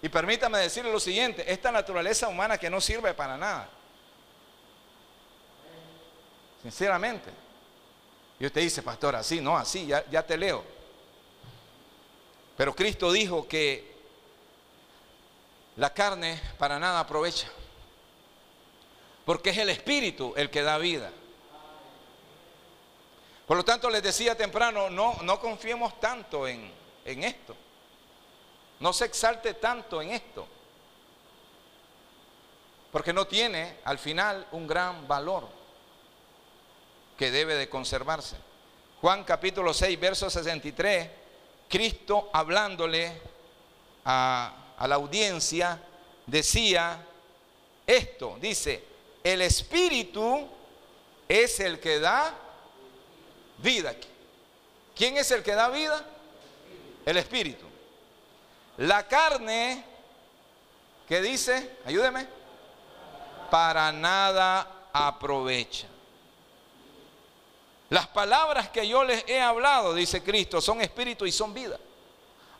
Y 0.00 0.08
permítame 0.08 0.60
decirle 0.60 0.90
lo 0.90 0.98
siguiente, 0.98 1.44
esta 1.46 1.70
naturaleza 1.70 2.26
humana 2.26 2.56
que 2.56 2.70
no 2.70 2.80
sirve 2.80 3.12
para 3.12 3.36
nada. 3.36 3.68
Sinceramente. 6.62 7.41
Y 8.42 8.46
usted 8.46 8.62
dice, 8.62 8.82
pastor, 8.82 9.14
así, 9.14 9.40
no, 9.40 9.56
así, 9.56 9.86
ya, 9.86 10.26
te 10.26 10.36
leo. 10.36 10.64
Pero 12.56 12.74
Cristo 12.74 13.12
dijo 13.12 13.46
que 13.46 13.94
la 15.76 15.94
carne 15.94 16.42
para 16.58 16.76
nada 16.80 16.98
aprovecha. 16.98 17.46
Porque 19.24 19.50
es 19.50 19.58
el 19.58 19.68
espíritu 19.68 20.34
el 20.36 20.50
que 20.50 20.62
da 20.62 20.76
vida. 20.78 21.12
Por 23.46 23.56
lo 23.56 23.64
tanto, 23.64 23.88
les 23.88 24.02
decía 24.02 24.36
temprano, 24.36 24.90
no, 24.90 25.18
no 25.22 25.38
confiemos 25.38 26.00
tanto 26.00 26.48
en, 26.48 26.68
en 27.04 27.22
esto. 27.22 27.54
No 28.80 28.92
se 28.92 29.04
exalte 29.04 29.54
tanto 29.54 30.02
en 30.02 30.10
esto. 30.10 30.48
Porque 32.90 33.12
no 33.12 33.24
tiene 33.24 33.76
al 33.84 34.00
final 34.00 34.48
un 34.50 34.66
gran 34.66 35.06
valor 35.06 35.61
que 37.22 37.30
debe 37.30 37.54
de 37.54 37.68
conservarse. 37.68 38.34
Juan 39.00 39.22
capítulo 39.22 39.72
6, 39.72 40.00
verso 40.00 40.28
63, 40.28 41.08
Cristo 41.68 42.30
hablándole 42.32 43.12
a, 44.04 44.74
a 44.76 44.88
la 44.88 44.96
audiencia 44.96 45.80
decía 46.26 47.00
esto, 47.86 48.38
dice, 48.40 48.82
el 49.22 49.40
espíritu 49.42 50.48
es 51.28 51.60
el 51.60 51.78
que 51.78 52.00
da 52.00 52.34
vida. 53.58 53.94
¿Quién 54.96 55.16
es 55.16 55.30
el 55.30 55.44
que 55.44 55.54
da 55.54 55.68
vida? 55.68 56.04
El 57.06 57.18
espíritu. 57.18 57.66
La 58.78 59.06
carne, 59.06 59.84
¿qué 61.06 61.22
dice? 61.22 61.76
Ayúdeme. 61.86 62.26
Para 63.48 63.92
nada 63.92 64.88
aprovecha. 64.92 65.86
Las 67.92 68.06
palabras 68.06 68.70
que 68.70 68.88
yo 68.88 69.04
les 69.04 69.22
he 69.28 69.38
hablado, 69.38 69.92
dice 69.92 70.22
Cristo, 70.22 70.62
son 70.62 70.80
espíritu 70.80 71.26
y 71.26 71.30
son 71.30 71.52
vida. 71.52 71.78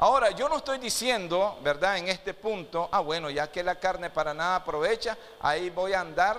Ahora, 0.01 0.33
yo 0.33 0.47
no 0.47 0.59
estoy 0.59 0.77
diciendo, 0.77 1.59
¿verdad? 1.63 1.97
En 1.97 2.09
este 2.09 2.35
punto, 2.35 2.91
ah, 2.93 3.01
bueno, 3.01 3.31
ya 3.31 3.51
que 3.51 3.63
la 3.63 3.81
carne 3.81 4.11
para 4.11 4.35
nada 4.35 4.57
aprovecha, 4.57 5.17
ahí 5.41 5.71
voy 5.71 5.95
a 5.95 6.01
andar 6.01 6.39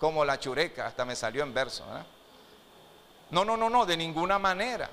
como 0.00 0.24
la 0.24 0.36
chureca, 0.36 0.84
hasta 0.84 1.04
me 1.04 1.14
salió 1.14 1.44
en 1.44 1.54
verso, 1.54 1.86
¿verdad? 1.86 2.06
No, 3.30 3.44
no, 3.44 3.56
no, 3.56 3.70
no, 3.70 3.86
de 3.86 3.96
ninguna 3.96 4.36
manera. 4.40 4.90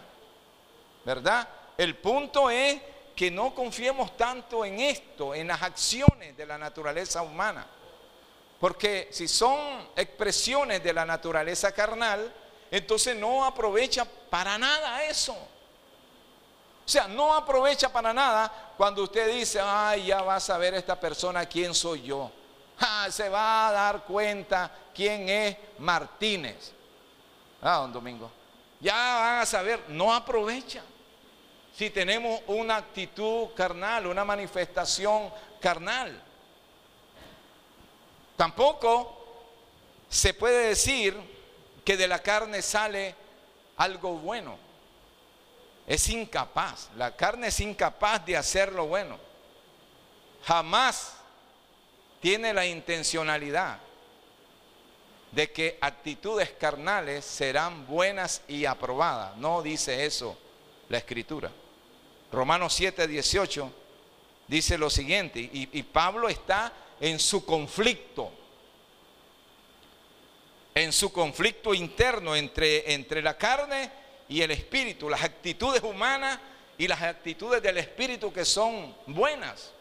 ¿Verdad? 1.04 1.50
El 1.76 1.98
punto 1.98 2.48
es 2.52 2.80
que 3.16 3.32
no 3.32 3.56
confiemos 3.56 4.16
tanto 4.16 4.64
en 4.64 4.80
esto, 4.80 5.34
en 5.34 5.48
las 5.48 5.64
acciones 5.64 6.38
de 6.38 6.46
la 6.46 6.60
naturaleza 6.60 7.24
humana. 7.24 7.66
Porque 8.60 9.08
si 9.12 9.28
son 9.28 9.58
expresiones 9.96 10.84
de 10.84 10.94
la 10.94 11.06
naturaleza 11.06 11.72
carnal, 11.72 12.32
entonces 12.72 13.18
no 13.18 13.44
aprovecha 13.44 14.06
para 14.30 14.58
nada 14.58 15.04
eso. 15.04 15.34
O 15.34 16.90
sea, 16.90 17.08
no 17.08 17.34
aprovecha 17.34 17.92
para 17.92 18.14
nada 18.14 18.74
cuando 18.78 19.04
usted 19.04 19.34
dice, 19.34 19.60
ay, 19.62 20.08
ya 20.08 20.22
va 20.22 20.38
a 20.38 20.40
saber 20.40 20.74
esta 20.74 20.98
persona 20.98 21.46
quién 21.46 21.76
soy 21.76 22.04
yo. 22.04 22.32
se 23.10 23.28
va 23.28 23.68
a 23.68 23.72
dar 23.74 24.04
cuenta 24.06 24.72
quién 24.96 25.28
es 25.28 25.58
Martínez. 25.80 26.72
Ah, 27.62 27.78
don 27.78 27.94
Domingo. 27.94 28.32
Ya 28.80 28.96
van 28.96 29.40
a 29.42 29.46
saber, 29.46 29.84
no 29.90 30.14
aprovecha. 30.14 30.82
Si 31.76 31.90
tenemos 31.90 32.42
una 32.48 32.78
actitud 32.78 33.50
carnal, 33.54 34.08
una 34.08 34.26
manifestación 34.26 35.32
carnal. 35.60 36.22
Tampoco 38.36 39.18
se 40.10 40.34
puede 40.34 40.70
decir 40.70 41.41
que 41.84 41.98
de 41.98 42.08
la 42.08 42.20
carne 42.20 42.62
sale 42.62 43.16
algo 43.78 44.18
bueno. 44.18 44.58
Es 45.88 46.10
incapaz. 46.10 46.90
La 46.96 47.16
carne 47.16 47.48
es 47.48 47.60
incapaz 47.60 48.26
de 48.26 48.38
hacer 48.38 48.72
lo 48.72 48.88
bueno. 48.88 49.20
Jamás 50.44 51.14
tiene 52.20 52.54
la 52.54 52.66
intencionalidad 52.66 53.80
de 55.32 55.52
que 55.52 55.78
actitudes 55.82 56.52
carnales 56.52 57.26
serán 57.26 57.88
buenas 57.88 58.42
y 58.48 58.66
aprobadas. 58.66 59.36
No 59.38 59.62
dice 59.62 60.06
eso 60.06 60.38
la 60.90 60.98
escritura. 60.98 61.52
Romanos 62.32 62.74
7, 62.74 63.08
18 63.08 63.72
dice 64.48 64.78
lo 64.78 64.90
siguiente, 64.90 65.40
y, 65.40 65.70
y 65.72 65.84
Pablo 65.84 66.28
está 66.28 66.74
en 67.00 67.20
su 67.20 67.46
conflicto, 67.46 68.32
en 70.74 70.94
su 70.94 71.12
conflicto 71.12 71.74
interno 71.74 72.36
entre, 72.36 72.94
entre 72.94 73.22
la 73.22 73.38
carne 73.38 73.92
y 74.30 74.42
el 74.42 74.52
espíritu, 74.52 75.10
las 75.10 75.24
actitudes 75.24 75.84
humanas 75.84 76.40
y 76.78 76.88
las 76.88 77.02
actitudes 77.02 77.62
del 77.62 77.78
espíritu 77.78 78.32
que 78.32 78.46
son 78.46 78.96
buenas. 79.08 79.72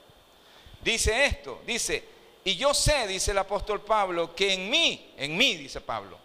Dice 0.82 1.24
esto, 1.24 1.62
dice, 1.66 2.04
y 2.44 2.56
yo 2.56 2.74
sé, 2.74 3.06
dice 3.06 3.30
el 3.30 3.38
apóstol 3.38 3.82
Pablo, 3.82 4.34
que 4.34 4.54
en 4.54 4.70
mí, 4.70 5.12
en 5.16 5.36
mí, 5.36 5.56
dice 5.56 5.80
Pablo, 5.80 6.18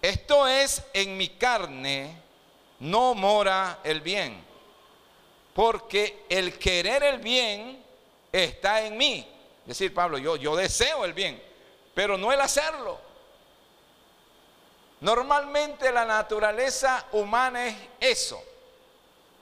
esto 0.00 0.46
es 0.46 0.82
en 0.92 1.16
mi 1.16 1.28
carne, 1.30 2.16
no 2.80 3.14
mora 3.14 3.80
el 3.82 4.00
bien. 4.00 4.46
Porque 5.54 6.24
el 6.28 6.56
querer 6.56 7.02
el 7.02 7.18
bien 7.18 7.82
está 8.30 8.86
en 8.86 8.96
mí. 8.96 9.26
Es 9.62 9.78
decir, 9.78 9.92
Pablo, 9.92 10.18
yo, 10.18 10.36
yo 10.36 10.54
deseo 10.54 11.04
el 11.04 11.12
bien, 11.12 11.42
pero 11.98 12.16
no 12.16 12.30
el 12.32 12.40
hacerlo. 12.40 12.96
Normalmente 15.00 15.90
la 15.90 16.04
naturaleza 16.04 17.06
humana 17.10 17.66
es 17.66 17.76
eso. 17.98 18.40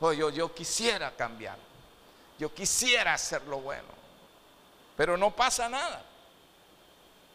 Yo, 0.01 0.31
yo 0.31 0.55
quisiera 0.55 1.15
cambiar. 1.15 1.59
Yo 2.39 2.55
quisiera 2.55 3.13
hacer 3.13 3.43
lo 3.43 3.59
bueno 3.59 3.95
pero 4.97 5.19
no 5.19 5.37
pasa 5.37 5.69
nada. 5.69 6.03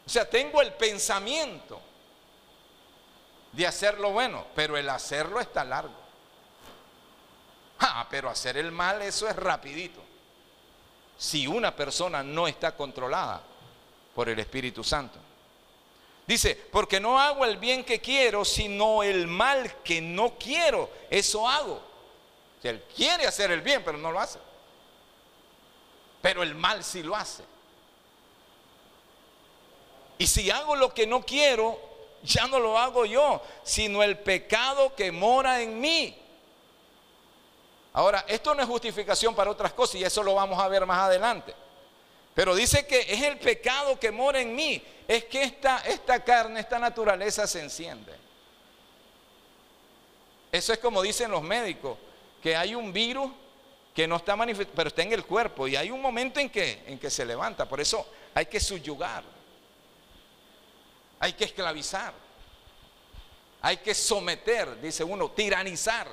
O 0.08 0.10
sea, 0.10 0.28
tengo 0.28 0.60
el 0.60 0.74
pensamiento 0.74 1.80
de 3.52 3.68
hacer 3.68 4.00
lo 4.00 4.10
bueno, 4.10 4.48
pero 4.56 4.76
el 4.76 4.90
hacerlo 4.90 5.40
está 5.40 5.64
largo. 5.64 5.94
Ah, 7.78 8.08
pero 8.10 8.28
hacer 8.28 8.58
el 8.58 8.72
mal, 8.72 9.04
eso 9.04 9.30
es 9.30 9.36
rapidito. 9.36 10.02
Si 11.16 11.46
una 11.46 11.76
persona 11.76 12.24
no 12.24 12.48
está 12.48 12.76
controlada 12.76 13.51
por 14.16 14.30
el 14.30 14.40
Espíritu 14.40 14.84
Santo. 14.84 15.20
Dice, 16.28 16.56
porque 16.72 17.00
no 17.00 17.20
hago 17.20 17.46
el 17.46 17.58
bien 17.58 17.84
que 17.84 18.00
quiero, 18.00 18.46
sino 18.46 19.04
el 19.04 19.28
mal 19.28 19.82
que 19.84 20.02
no 20.02 20.38
quiero. 20.38 20.90
Eso 21.10 21.48
hago. 21.48 21.82
O 22.64 22.68
él 22.68 22.84
quiere 22.96 23.26
hacer 23.26 23.52
el 23.52 23.62
bien, 23.62 23.84
pero 23.84 23.98
no 23.98 24.12
lo 24.12 24.20
hace. 24.20 24.40
Pero 26.22 26.44
el 26.44 26.54
mal 26.54 26.84
sí 26.84 27.02
lo 27.02 27.16
hace. 27.16 27.44
Y 30.20 30.28
si 30.28 30.52
hago 30.52 30.76
lo 30.76 30.94
que 30.94 31.08
no 31.08 31.22
quiero, 31.22 31.80
ya 32.24 32.48
no 32.48 32.60
lo 32.60 32.78
hago 32.78 33.06
yo, 33.06 33.42
sino 33.64 34.04
el 34.04 34.20
pecado 34.20 34.96
que 34.96 35.12
mora 35.12 35.62
en 35.62 35.82
mí. 35.82 36.16
Ahora, 37.94 38.24
esto 38.28 38.54
no 38.54 38.62
es 38.62 38.68
justificación 38.68 39.36
para 39.36 39.50
otras 39.50 39.74
cosas 39.74 39.96
y 39.96 40.04
eso 40.04 40.22
lo 40.24 40.36
vamos 40.36 40.60
a 40.60 40.68
ver 40.68 40.86
más 40.86 41.00
adelante. 41.00 41.54
Pero 42.34 42.56
dice 42.56 42.86
que 42.88 43.02
es 43.02 43.22
el 43.24 43.38
pecado 43.40 44.00
que 44.00 44.12
mora 44.12 44.40
en 44.40 44.56
mí. 44.56 44.82
Es 45.08 45.26
que 45.26 45.44
esta, 45.44 45.80
esta 45.80 46.24
carne, 46.24 46.60
esta 46.60 46.80
naturaleza 46.80 47.46
se 47.46 47.60
enciende. 47.60 48.14
Eso 50.52 50.74
es 50.74 50.80
como 50.80 51.02
dicen 51.02 51.32
los 51.32 51.42
médicos, 51.42 51.98
que 52.42 52.56
hay 52.56 52.76
un 52.76 52.92
virus 52.92 53.32
que 53.94 54.08
no 54.08 54.18
está 54.18 54.36
manifestado, 54.36 54.76
pero 54.76 54.88
está 54.90 55.02
en 55.02 55.14
el 55.14 55.26
cuerpo 55.26 55.68
y 55.68 55.76
hay 55.76 55.92
un 55.92 56.02
momento 56.02 56.40
en 56.40 56.50
que, 56.50 56.84
en 56.88 56.98
que 56.98 57.10
se 57.10 57.26
levanta. 57.26 57.68
Por 57.68 57.80
eso 57.80 58.06
hay 58.34 58.46
que 58.46 58.60
subyugar, 58.60 59.24
hay 61.20 61.34
que 61.34 61.46
esclavizar, 61.46 62.14
hay 63.62 63.78
que 63.78 63.94
someter, 63.94 64.80
dice 64.82 65.04
uno, 65.04 65.32
tiranizar. 65.32 66.08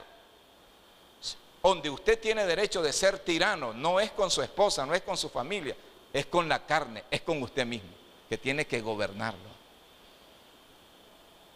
Donde 1.60 1.90
usted 1.90 2.18
tiene 2.18 2.46
derecho 2.46 2.80
de 2.80 2.92
ser 2.92 3.18
tirano, 3.18 3.74
no 3.74 4.00
es 4.00 4.12
con 4.12 4.30
su 4.30 4.40
esposa, 4.42 4.86
no 4.86 4.94
es 4.94 5.02
con 5.02 5.18
su 5.18 5.28
familia, 5.28 5.76
es 6.12 6.26
con 6.26 6.48
la 6.48 6.64
carne, 6.66 7.04
es 7.10 7.20
con 7.20 7.42
usted 7.42 7.66
mismo, 7.66 7.90
que 8.28 8.38
tiene 8.38 8.66
que 8.66 8.80
gobernarlo. 8.80 9.48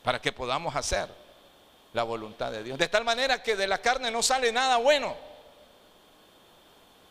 Para 0.03 0.21
que 0.21 0.33
podamos 0.33 0.75
hacer 0.75 1.09
la 1.93 2.03
voluntad 2.03 2.51
de 2.51 2.63
Dios. 2.63 2.79
De 2.79 2.89
tal 2.89 3.05
manera 3.05 3.43
que 3.43 3.57
de 3.57 3.67
la 3.67 3.79
carne 3.79 4.11
no 4.11 4.23
sale 4.23 4.51
nada 4.53 4.79
bueno. 4.79 5.15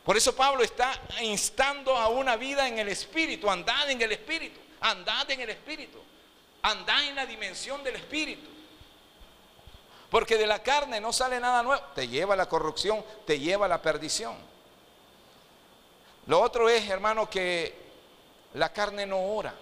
Por 0.04 0.17
eso 0.17 0.36
Pablo 0.36 0.63
está 0.63 0.99
instando 1.21 1.95
a 1.95 2.08
una 2.10 2.36
vida 2.36 2.67
en 2.67 2.80
el 2.80 2.89
Espíritu. 2.89 3.49
Andad 3.49 3.89
en 3.89 4.01
el 4.01 4.12
Espíritu. 4.12 4.60
Andad 4.82 5.30
en 5.30 5.41
el 5.41 5.49
Espíritu. 5.51 5.99
Andad 6.63 7.04
en 7.06 7.15
la 7.15 7.25
dimensión 7.25 7.84
del 7.84 7.95
Espíritu. 7.95 8.49
Porque 10.10 10.38
de 10.38 10.47
la 10.47 10.62
carne 10.62 10.99
no 10.99 11.13
sale 11.13 11.39
nada 11.39 11.63
nuevo. 11.63 11.82
Te 11.95 12.08
lleva 12.08 12.36
la 12.36 12.49
corrupción, 12.49 13.06
te 13.25 13.39
lleva 13.39 13.67
la 13.67 13.82
perdición. 13.82 14.36
Lo 16.27 16.39
otro 16.39 16.69
es, 16.69 16.88
hermano, 16.89 17.29
que 17.29 17.75
la 18.53 18.71
carne 18.71 19.05
no 19.05 19.19
ora. 19.19 19.53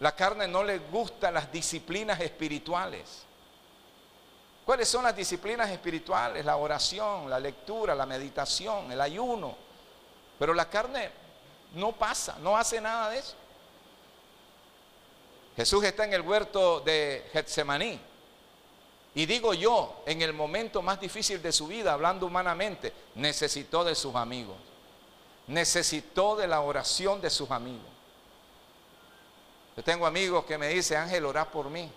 La 0.00 0.14
carne 0.14 0.48
no 0.48 0.64
le 0.64 0.78
gusta 0.78 1.30
las 1.30 1.50
disciplinas 1.50 2.20
espirituales. 2.20 3.22
¿Cuáles 4.64 4.88
son 4.88 5.04
las 5.04 5.14
disciplinas 5.14 5.70
espirituales? 5.70 6.44
La 6.44 6.56
oración, 6.56 7.28
la 7.30 7.38
lectura, 7.40 7.94
la 7.94 8.06
meditación, 8.06 8.90
el 8.90 9.00
ayuno. 9.00 9.56
Pero 10.38 10.54
la 10.54 10.68
carne 10.68 11.10
no 11.74 11.92
pasa, 11.92 12.36
no 12.40 12.56
hace 12.56 12.80
nada 12.80 13.10
de 13.10 13.18
eso. 13.18 13.34
Jesús 15.56 15.84
está 15.84 16.04
en 16.04 16.14
el 16.14 16.22
huerto 16.22 16.80
de 16.80 17.28
Getsemaní. 17.32 18.00
Y 19.14 19.26
digo 19.26 19.52
yo, 19.52 20.02
en 20.06 20.22
el 20.22 20.32
momento 20.32 20.80
más 20.80 21.00
difícil 21.00 21.42
de 21.42 21.52
su 21.52 21.66
vida, 21.66 21.92
hablando 21.92 22.26
humanamente, 22.26 22.92
necesitó 23.14 23.84
de 23.84 23.94
sus 23.94 24.14
amigos. 24.14 24.56
Necesitó 25.48 26.36
de 26.36 26.46
la 26.46 26.60
oración 26.60 27.20
de 27.20 27.28
sus 27.28 27.50
amigos. 27.50 27.86
Yo 29.76 29.82
tengo 29.82 30.06
amigos 30.06 30.44
que 30.44 30.56
me 30.56 30.68
dicen, 30.68 30.98
Ángel, 30.98 31.26
orá 31.26 31.50
por 31.50 31.68
mí. 31.68 31.90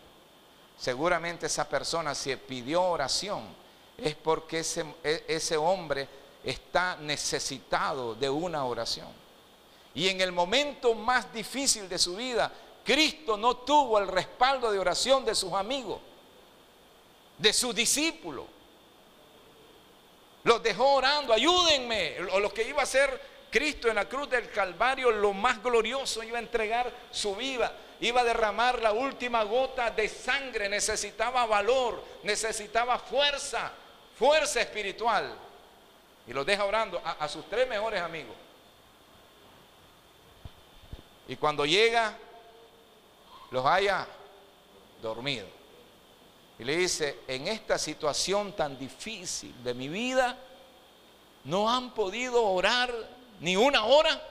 Seguramente 0.78 1.46
esa 1.46 1.68
persona, 1.68 2.14
si 2.14 2.36
pidió 2.36 2.84
oración, 2.84 3.44
es 3.98 4.16
porque 4.16 4.60
ese, 4.60 4.86
e, 5.04 5.24
ese 5.28 5.56
hombre 5.56 6.08
está 6.44 6.98
necesitado 6.98 8.14
de 8.16 8.30
una 8.30 8.66
oración. 8.66 9.08
Y 9.94 10.10
en 10.10 10.20
el 10.20 10.34
momento 10.34 10.94
más 10.94 11.34
difícil 11.34 11.88
de 11.88 11.98
su 11.98 12.18
vida, 12.18 12.52
Cristo 12.84 13.38
no 13.38 13.58
tuvo 13.58 13.98
el 14.00 14.08
respaldo 14.08 14.72
de 14.72 14.80
oración 14.80 15.24
de 15.24 15.34
sus 15.34 15.54
amigos, 15.54 16.00
de 17.38 17.54
sus 17.54 17.76
discípulos. 17.76 18.46
Los 20.44 20.62
dejó 20.62 20.96
orando, 20.96 21.34
ayúdenme. 21.34 22.18
O 22.32 22.40
lo 22.40 22.54
que 22.54 22.64
iba 22.64 22.82
a 22.82 22.84
hacer 22.84 23.20
Cristo 23.50 23.88
en 23.88 23.96
la 23.96 24.08
cruz 24.08 24.30
del 24.30 24.50
Calvario, 24.52 25.12
lo 25.12 25.34
más 25.34 25.62
glorioso, 25.62 26.22
iba 26.24 26.38
a 26.38 26.42
entregar 26.42 26.92
su 27.10 27.36
vida, 27.36 27.76
iba 28.00 28.22
a 28.22 28.24
derramar 28.24 28.82
la 28.82 28.92
última 28.92 29.44
gota 29.44 29.90
de 29.90 30.08
sangre, 30.08 30.70
necesitaba 30.70 31.46
valor, 31.46 32.04
necesitaba 32.24 33.00
fuerza, 33.00 33.72
fuerza 34.18 34.62
espiritual. 34.62 35.36
Y 36.28 36.34
los 36.34 36.46
deja 36.46 36.66
orando 36.66 37.02
a, 37.04 37.12
a 37.14 37.28
sus 37.28 37.50
tres 37.50 37.68
mejores 37.68 38.02
amigos. 38.02 38.36
Y 41.28 41.36
cuando 41.38 41.66
llega, 41.66 42.16
los 43.50 43.66
haya 43.66 44.06
dormido. 45.02 45.55
Y 46.58 46.64
le 46.64 46.78
dice, 46.78 47.20
en 47.28 47.48
esta 47.48 47.78
situación 47.78 48.54
tan 48.54 48.78
difícil 48.80 49.54
de 49.64 49.74
mi 49.74 49.90
vida, 49.90 50.38
no 51.44 51.70
han 51.70 51.94
podido 51.94 52.44
orar 52.46 52.94
ni 53.42 53.56
una 53.56 53.86
hora. 53.86 54.22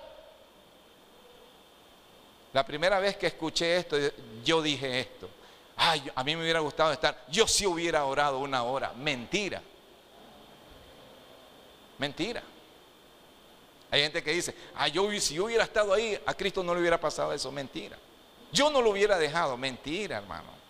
La 2.52 2.64
primera 2.64 2.98
vez 2.98 3.16
que 3.16 3.26
escuché 3.26 3.76
esto, 3.76 3.96
yo 4.44 4.62
dije 4.62 5.00
esto. 5.00 5.28
Ay, 5.76 6.10
a 6.14 6.22
mí 6.24 6.36
me 6.36 6.42
hubiera 6.42 6.60
gustado 6.60 6.92
estar. 6.92 7.24
Yo 7.28 7.46
sí 7.46 7.66
hubiera 7.66 8.04
orado 8.04 8.38
una 8.38 8.62
hora. 8.62 8.92
Mentira. 8.92 9.60
Mentira. 11.98 12.42
Hay 13.90 14.02
gente 14.02 14.22
que 14.22 14.32
dice, 14.32 14.54
ay, 14.74 14.92
yo 14.92 15.10
si 15.20 15.34
yo 15.34 15.44
hubiera 15.44 15.64
estado 15.64 15.92
ahí, 15.92 16.18
a 16.24 16.34
Cristo 16.34 16.62
no 16.62 16.74
le 16.74 16.80
hubiera 16.80 16.98
pasado 16.98 17.32
eso. 17.32 17.52
Mentira. 17.52 17.98
Yo 18.52 18.70
no 18.70 18.80
lo 18.80 18.90
hubiera 18.90 19.18
dejado. 19.18 19.56
Mentira, 19.56 20.18
hermano. 20.18 20.63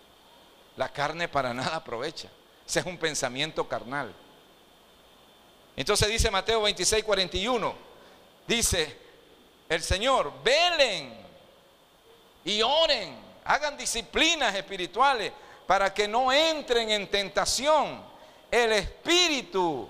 La 0.77 0.89
carne 0.89 1.27
para 1.27 1.53
nada 1.53 1.77
aprovecha. 1.77 2.29
Ese 2.67 2.79
es 2.79 2.85
un 2.85 2.97
pensamiento 2.97 3.67
carnal. 3.67 4.13
Entonces 5.75 6.07
dice 6.07 6.31
Mateo 6.31 6.61
26, 6.61 7.03
41 7.03 7.75
dice 8.47 8.97
el 9.67 9.81
Señor, 9.81 10.31
velen 10.43 11.13
y 12.43 12.61
oren, 12.61 13.17
hagan 13.43 13.77
disciplinas 13.77 14.53
espirituales 14.55 15.31
para 15.65 15.93
que 15.93 16.07
no 16.07 16.31
entren 16.31 16.91
en 16.91 17.09
tentación. 17.09 18.03
El 18.51 18.71
espíritu 18.73 19.89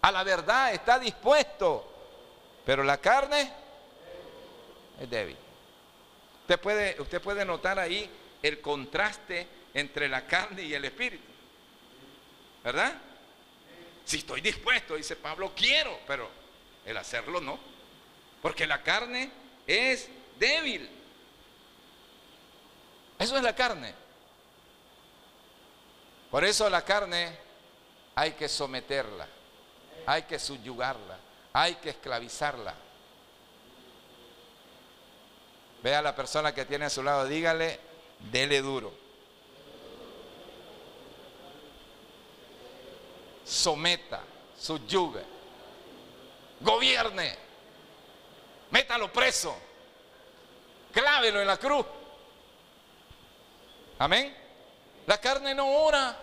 a 0.00 0.10
la 0.10 0.22
verdad 0.22 0.72
está 0.72 0.98
dispuesto, 0.98 1.86
pero 2.64 2.82
la 2.82 2.96
carne 2.98 3.52
es 5.00 5.10
débil. 5.10 5.36
Usted 6.42 6.60
puede, 6.60 7.00
usted 7.00 7.20
puede 7.20 7.44
notar 7.44 7.78
ahí 7.78 8.10
el 8.42 8.60
contraste 8.60 9.46
entre 9.74 10.08
la 10.08 10.26
carne 10.26 10.62
y 10.62 10.72
el 10.72 10.84
espíritu. 10.84 11.24
¿Verdad? 12.62 12.94
Si 14.04 14.18
estoy 14.18 14.40
dispuesto, 14.40 14.94
dice 14.94 15.16
Pablo, 15.16 15.52
quiero, 15.54 15.98
pero 16.06 16.30
el 16.86 16.96
hacerlo 16.96 17.40
no. 17.40 17.58
Porque 18.40 18.66
la 18.66 18.82
carne 18.82 19.30
es 19.66 20.08
débil. 20.38 20.88
Eso 23.18 23.36
es 23.36 23.42
la 23.42 23.54
carne. 23.54 23.94
Por 26.30 26.44
eso 26.44 26.68
la 26.68 26.84
carne 26.84 27.38
hay 28.14 28.32
que 28.32 28.48
someterla, 28.48 29.26
hay 30.06 30.22
que 30.22 30.38
subyugarla, 30.38 31.18
hay 31.52 31.76
que 31.76 31.90
esclavizarla. 31.90 32.74
Ve 35.82 35.94
a 35.94 36.02
la 36.02 36.14
persona 36.16 36.54
que 36.54 36.64
tiene 36.64 36.86
a 36.86 36.90
su 36.90 37.02
lado, 37.02 37.26
dígale, 37.26 37.78
dele 38.32 38.62
duro. 38.62 39.03
Someta, 43.44 44.22
subyugue, 44.58 45.22
gobierne 46.60 47.44
métalo 48.74 49.12
preso, 49.12 49.56
clávelo 50.92 51.40
en 51.40 51.46
la 51.46 51.56
cruz. 51.56 51.86
Amén. 54.00 54.36
La 55.06 55.18
carne 55.18 55.54
no 55.54 55.68
ora. 55.68 56.16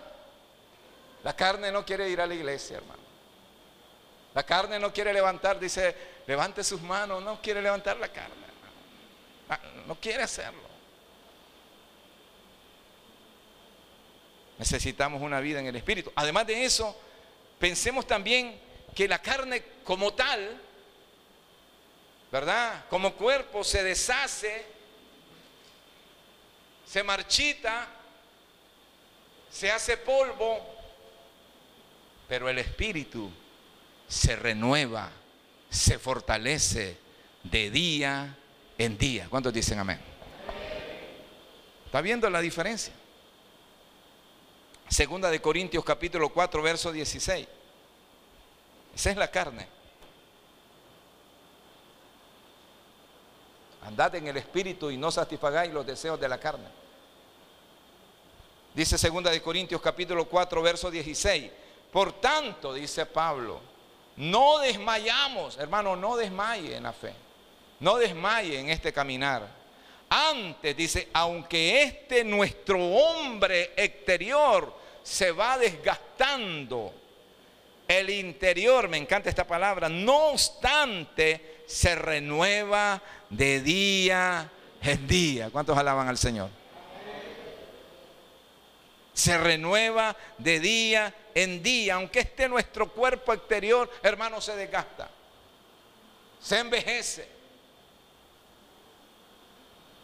La 1.24 1.34
carne 1.34 1.72
no 1.72 1.86
quiere 1.86 2.10
ir 2.10 2.20
a 2.20 2.28
la 2.28 2.34
iglesia, 2.34 2.78
hermano. 2.78 3.02
La 4.34 4.44
carne 4.44 4.80
no 4.80 4.92
quiere 4.92 5.14
levantar, 5.14 5.60
dice, 5.60 5.96
levante 6.28 6.62
sus 6.64 6.82
manos, 6.82 7.24
no 7.24 7.42
quiere 7.42 7.62
levantar 7.62 7.98
la 7.98 8.10
carne. 8.10 8.36
Ah, 9.50 9.60
no 9.88 9.96
quiere 9.96 10.24
hacerlo. 10.24 10.72
Necesitamos 14.58 15.22
una 15.22 15.40
vida 15.40 15.60
en 15.60 15.68
el 15.68 15.76
Espíritu. 15.78 16.12
Además 16.16 16.48
de 16.48 16.66
eso, 16.66 16.98
pensemos 17.62 18.06
también 18.06 18.60
que 18.93 19.08
la 19.08 19.21
carne 19.21 19.63
como 19.86 20.13
tal 20.13 20.60
¿verdad? 22.32 22.86
Como 22.89 23.13
cuerpo 23.13 23.63
se 23.63 23.84
deshace, 23.84 24.65
se 26.86 27.04
marchita, 27.04 27.88
se 29.52 29.69
hace 29.69 29.97
polvo, 29.97 30.60
pero 32.30 32.47
el 32.47 32.58
espíritu 32.58 33.30
se 34.08 34.38
renueva, 34.38 35.12
se 35.69 36.00
fortalece 36.00 36.97
de 37.43 37.69
día 37.69 38.38
en 38.78 38.97
día. 38.97 39.28
¿Cuántos 39.30 39.54
dicen 39.54 39.80
amén? 39.80 40.00
¿Está 41.86 42.00
viendo 42.00 42.30
la 42.30 42.39
diferencia? 42.39 42.93
Segunda 44.91 45.30
de 45.32 45.39
Corintios 45.39 45.86
capítulo 45.86 46.27
4, 46.27 46.62
verso 46.62 46.91
16. 46.91 47.47
Esa 48.93 49.10
es 49.10 49.15
la 49.15 49.32
carne. 49.32 49.65
Andad 53.84 54.15
en 54.15 54.27
el 54.27 54.36
espíritu 54.36 54.91
y 54.91 54.97
no 54.97 55.10
satisfagáis 55.10 55.71
los 55.71 55.86
deseos 55.86 56.19
de 56.19 56.27
la 56.27 56.38
carne. 56.38 56.67
Dice 58.73 58.97
2 59.10 59.23
de 59.23 59.41
Corintios 59.41 59.80
capítulo 59.80 60.25
4 60.25 60.62
verso 60.62 60.91
16. 60.91 61.49
Por 61.89 62.19
tanto, 62.19 62.73
dice 62.73 63.06
Pablo, 63.06 63.62
no 64.17 64.60
desmayamos, 64.60 65.58
hermano, 65.58 65.95
no 65.95 66.17
desmaye 66.17 66.75
en 66.75 66.84
la 66.84 66.91
fe. 66.91 67.13
No 67.80 67.95
desmaye 67.95 68.60
en 68.60 68.69
este 68.69 68.91
caminar. 68.91 69.47
Antes 70.10 70.75
dice, 70.75 71.08
aunque 71.13 71.82
este 71.82 72.25
nuestro 72.25 72.77
hombre 72.77 73.71
exterior 73.77 74.81
se 75.04 75.32
va 75.32 75.58
desgastando, 75.58 76.94
el 77.88 78.10
interior, 78.10 78.88
me 78.88 78.98
encanta 78.98 79.30
esta 79.30 79.46
palabra, 79.46 79.90
no 79.90 80.30
obstante, 80.30 81.64
se 81.68 81.94
renueva 81.96 83.02
de 83.30 83.62
día 83.62 84.50
en 84.82 85.08
día. 85.08 85.50
¿Cuántos 85.50 85.78
alaban 85.78 86.08
al 86.08 86.18
Señor? 86.18 86.50
Se 89.14 89.38
renueva 89.38 90.16
de 90.38 90.60
día 90.62 91.14
en 91.36 91.62
día, 91.62 91.96
aunque 91.96 92.22
esté 92.22 92.48
nuestro 92.48 92.90
cuerpo 92.90 93.34
exterior, 93.34 93.92
hermano, 94.04 94.40
se 94.40 94.56
desgasta, 94.56 95.10
se 96.42 96.60
envejece. 96.60 97.28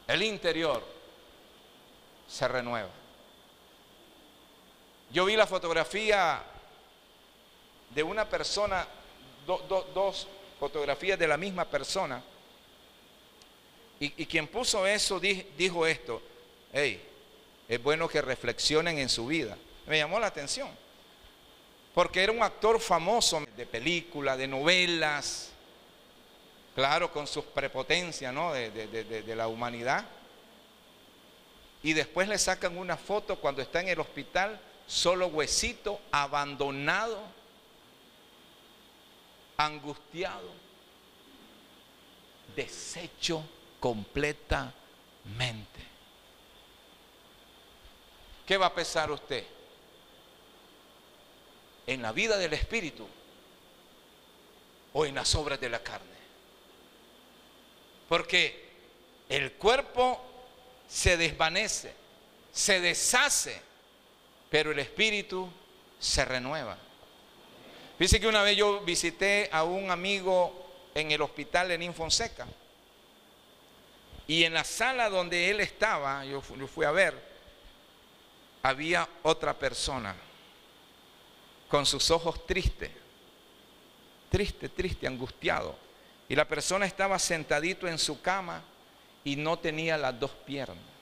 El 0.08 0.24
interior 0.24 0.84
se 2.28 2.48
renueva. 2.48 2.90
Yo 5.12 5.26
vi 5.26 5.36
la 5.36 5.48
fotografía 5.48 6.44
de 7.90 8.04
una 8.04 8.28
persona, 8.28 8.88
dos 9.46 10.28
fotografías 10.60 11.18
de 11.18 11.28
la 11.28 11.38
misma 11.38 11.66
persona, 11.66 12.22
y, 14.00 14.26
quien 14.28 14.48
puso 14.48 14.86
eso 14.86 15.20
dijo 15.20 15.88
esto, 15.88 16.22
hey, 16.72 17.02
es 17.68 17.82
bueno 17.82 18.08
que 18.08 18.22
reflexionen 18.22 19.00
en 19.00 19.10
su 19.10 19.26
vida. 19.26 19.58
Me 19.88 19.98
llamó 19.98 20.20
la 20.20 20.28
atención, 20.28 20.70
porque 21.96 22.24
era 22.24 22.32
un 22.32 22.44
actor 22.44 22.80
famoso 22.80 23.44
de 23.56 23.66
películas, 23.66 24.38
de 24.38 24.48
novelas, 24.48 25.50
claro, 26.76 27.12
con 27.12 27.26
sus 27.26 27.46
prepotencias 27.46 28.32
¿no? 28.32 28.54
de, 28.54 28.70
de 28.70 29.36
la 29.36 29.48
humanidad. 29.48 30.06
Y 31.82 31.94
después 31.94 32.28
le 32.28 32.38
sacan 32.38 32.78
una 32.78 32.98
foto 32.98 33.38
cuando 33.40 33.64
está 33.64 33.82
en 33.82 33.90
el 33.90 34.00
hospital, 34.00 34.60
solo 34.88 35.28
huesito, 35.28 36.00
abandonado, 36.12 37.20
angustiado, 39.58 40.50
deshecho 42.56 43.44
completamente. 43.80 44.74
¿Qué 48.46 48.58
va 48.58 48.68
a 48.68 48.74
pesar 48.74 49.12
usted? 49.12 49.46
¿En 51.86 52.02
la 52.02 52.14
vida 52.14 52.38
del 52.38 52.54
Espíritu 52.54 53.06
o 54.94 55.06
en 55.06 55.16
las 55.16 55.36
obras 55.36 55.60
de 55.60 55.70
la 55.70 55.84
carne? 55.84 56.18
Porque 58.08 58.70
el 59.28 59.54
cuerpo 59.54 60.24
se 60.88 61.18
desvanece, 61.18 61.94
se 62.54 62.80
deshace, 62.80 63.67
pero 64.50 64.72
el 64.72 64.80
Espíritu 64.80 65.50
se 66.00 66.26
renueva. 66.26 66.78
Dice 68.00 68.20
que 68.20 68.28
una 68.28 68.44
vez 68.44 68.56
yo 68.56 68.82
visité 68.82 69.50
a 69.52 69.64
un 69.64 69.90
amigo 69.90 70.68
en 70.94 71.12
el 71.12 71.22
hospital 71.22 71.72
en 71.72 71.84
Infonseca. 71.84 72.48
Y 74.28 74.44
en 74.44 74.54
la 74.54 74.64
sala 74.64 75.10
donde 75.10 75.50
él 75.50 75.62
estaba, 75.62 76.26
yo 76.26 76.42
fui, 76.42 76.86
a 76.86 76.92
ver, 76.92 77.16
había 78.62 79.08
otra 79.24 79.54
persona 79.58 80.16
con 81.70 81.86
sus 81.86 82.12
ojos 82.12 82.46
tristes, 82.46 82.92
triste, 84.30 84.70
triste, 84.70 85.08
angustiado. 85.08 85.76
Y 86.28 86.36
la 86.36 86.46
persona 86.46 86.86
estaba 86.86 87.18
sentadito 87.20 87.88
en 87.88 87.98
su 87.98 88.22
cama 88.22 88.62
y 89.24 89.38
no 89.38 89.58
tenía 89.60 89.98
las 89.98 90.20
dos 90.20 90.32
piernas. 90.46 90.97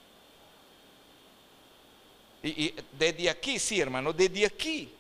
Y, 2.48 2.76
desde 2.92 3.30
aquí, 3.30 3.60
sí, 3.60 3.82
hermano, 3.82 4.14
desde 4.14 4.46
aquí 4.46 4.96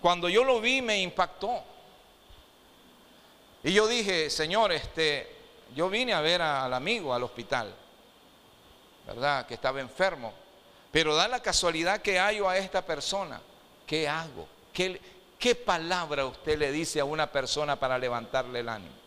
cuando 0.00 0.28
yo 0.28 0.44
lo 0.44 0.60
vi 0.60 0.80
me 0.82 1.00
impactó. 1.00 1.62
Y 3.64 3.72
yo 3.72 3.86
dije, 3.88 4.30
Señor, 4.30 4.72
este, 4.72 5.28
yo 5.74 5.90
vine 5.90 6.12
a 6.12 6.20
ver 6.20 6.40
al 6.40 6.72
amigo 6.72 7.12
al 7.12 7.24
hospital, 7.24 7.74
¿verdad? 9.06 9.46
Que 9.46 9.54
estaba 9.54 9.80
enfermo. 9.80 10.32
Pero 10.92 11.14
da 11.14 11.28
la 11.28 11.42
casualidad 11.42 12.00
que 12.00 12.18
hallo 12.18 12.48
a 12.48 12.56
esta 12.56 12.84
persona. 12.84 13.40
¿Qué 13.86 14.08
hago? 14.08 14.46
¿Qué, 14.72 15.00
¿Qué 15.38 15.54
palabra 15.54 16.24
usted 16.26 16.58
le 16.58 16.70
dice 16.70 17.00
a 17.00 17.04
una 17.04 17.30
persona 17.30 17.76
para 17.76 17.98
levantarle 17.98 18.60
el 18.60 18.68
ánimo? 18.68 18.97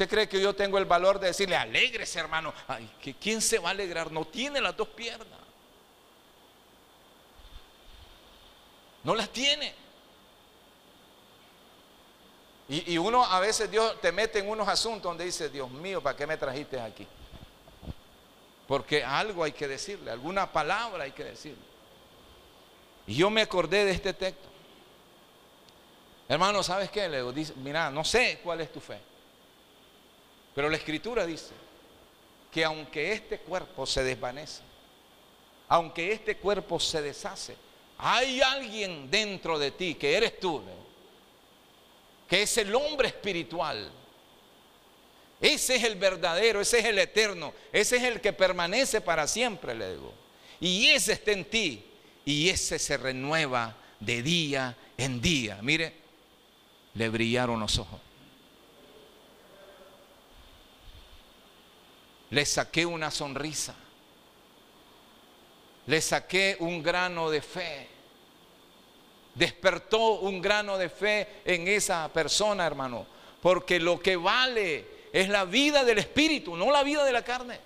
¿Usted 0.00 0.08
cree 0.08 0.28
que 0.30 0.40
yo 0.40 0.54
tengo 0.54 0.78
el 0.78 0.86
valor 0.86 1.20
de 1.20 1.26
decirle, 1.26 1.54
alegres 1.54 2.16
hermano? 2.16 2.54
Ay, 2.66 2.90
¿quién 3.20 3.42
se 3.42 3.58
va 3.58 3.68
a 3.68 3.72
alegrar? 3.72 4.10
No 4.10 4.24
tiene 4.24 4.58
las 4.58 4.74
dos 4.74 4.88
piernas. 4.88 5.38
No 9.04 9.14
las 9.14 9.28
tiene. 9.28 9.74
Y, 12.70 12.96
uno 12.96 13.26
a 13.26 13.40
veces 13.40 13.70
Dios 13.70 14.00
te 14.00 14.10
mete 14.10 14.38
en 14.38 14.48
unos 14.48 14.66
asuntos 14.68 15.02
donde 15.02 15.26
dice, 15.26 15.50
Dios 15.50 15.70
mío, 15.70 16.02
¿para 16.02 16.16
qué 16.16 16.26
me 16.26 16.38
trajiste 16.38 16.80
aquí? 16.80 17.06
Porque 18.66 19.04
algo 19.04 19.44
hay 19.44 19.52
que 19.52 19.68
decirle, 19.68 20.10
alguna 20.10 20.50
palabra 20.50 21.04
hay 21.04 21.12
que 21.12 21.24
decirle. 21.24 21.62
Y 23.06 23.16
yo 23.16 23.28
me 23.28 23.42
acordé 23.42 23.84
de 23.84 23.90
este 23.90 24.14
texto. 24.14 24.48
Hermano, 26.26 26.62
¿sabes 26.62 26.90
qué? 26.90 27.06
Le 27.06 27.18
digo, 27.18 27.32
dice, 27.34 27.52
mira, 27.56 27.90
no 27.90 28.02
sé 28.02 28.40
cuál 28.42 28.62
es 28.62 28.72
tu 28.72 28.80
fe. 28.80 29.09
Pero 30.54 30.68
la 30.68 30.76
escritura 30.76 31.26
dice 31.26 31.52
que 32.50 32.64
aunque 32.64 33.12
este 33.12 33.38
cuerpo 33.38 33.86
se 33.86 34.02
desvanece, 34.02 34.62
aunque 35.68 36.12
este 36.12 36.36
cuerpo 36.36 36.80
se 36.80 37.00
deshace, 37.00 37.56
hay 37.98 38.40
alguien 38.40 39.10
dentro 39.10 39.58
de 39.58 39.70
ti 39.70 39.94
que 39.94 40.16
eres 40.16 40.40
tú, 40.40 40.62
que 42.28 42.42
es 42.42 42.58
el 42.58 42.74
hombre 42.74 43.08
espiritual. 43.08 43.90
Ese 45.40 45.76
es 45.76 45.84
el 45.84 45.94
verdadero, 45.94 46.60
ese 46.60 46.80
es 46.80 46.84
el 46.84 46.98
eterno, 46.98 47.54
ese 47.72 47.96
es 47.96 48.02
el 48.02 48.20
que 48.20 48.32
permanece 48.32 49.00
para 49.00 49.26
siempre, 49.26 49.74
le 49.74 49.92
digo. 49.92 50.12
Y 50.60 50.88
ese 50.88 51.12
está 51.14 51.32
en 51.32 51.44
ti 51.44 51.84
y 52.24 52.48
ese 52.48 52.78
se 52.78 52.96
renueva 52.96 53.76
de 53.98 54.22
día 54.22 54.76
en 54.98 55.20
día. 55.20 55.58
Mire, 55.62 55.94
le 56.94 57.08
brillaron 57.08 57.60
los 57.60 57.78
ojos. 57.78 58.00
Le 62.30 62.44
saqué 62.46 62.86
una 62.86 63.10
sonrisa 63.10 63.74
le 65.90 66.00
saqué 66.00 66.56
un 66.60 66.82
grano 66.82 67.30
de 67.30 67.42
fe. 67.42 67.88
Despertó 69.34 70.20
un 70.20 70.40
grano 70.40 70.78
de 70.78 70.88
fe 70.88 71.42
en 71.44 71.66
esa 71.66 72.08
persona, 72.12 72.64
hermano. 72.64 73.06
Porque 73.42 73.80
lo 73.80 74.00
que 74.00 74.14
vale 74.14 74.86
es 75.12 75.28
la 75.28 75.44
vida 75.44 75.82
del 75.82 75.98
Espíritu, 75.98 76.56
no 76.56 76.70
la 76.70 76.84
vida 76.84 77.04
de 77.04 77.12
la 77.12 77.24
carne. 77.24 77.58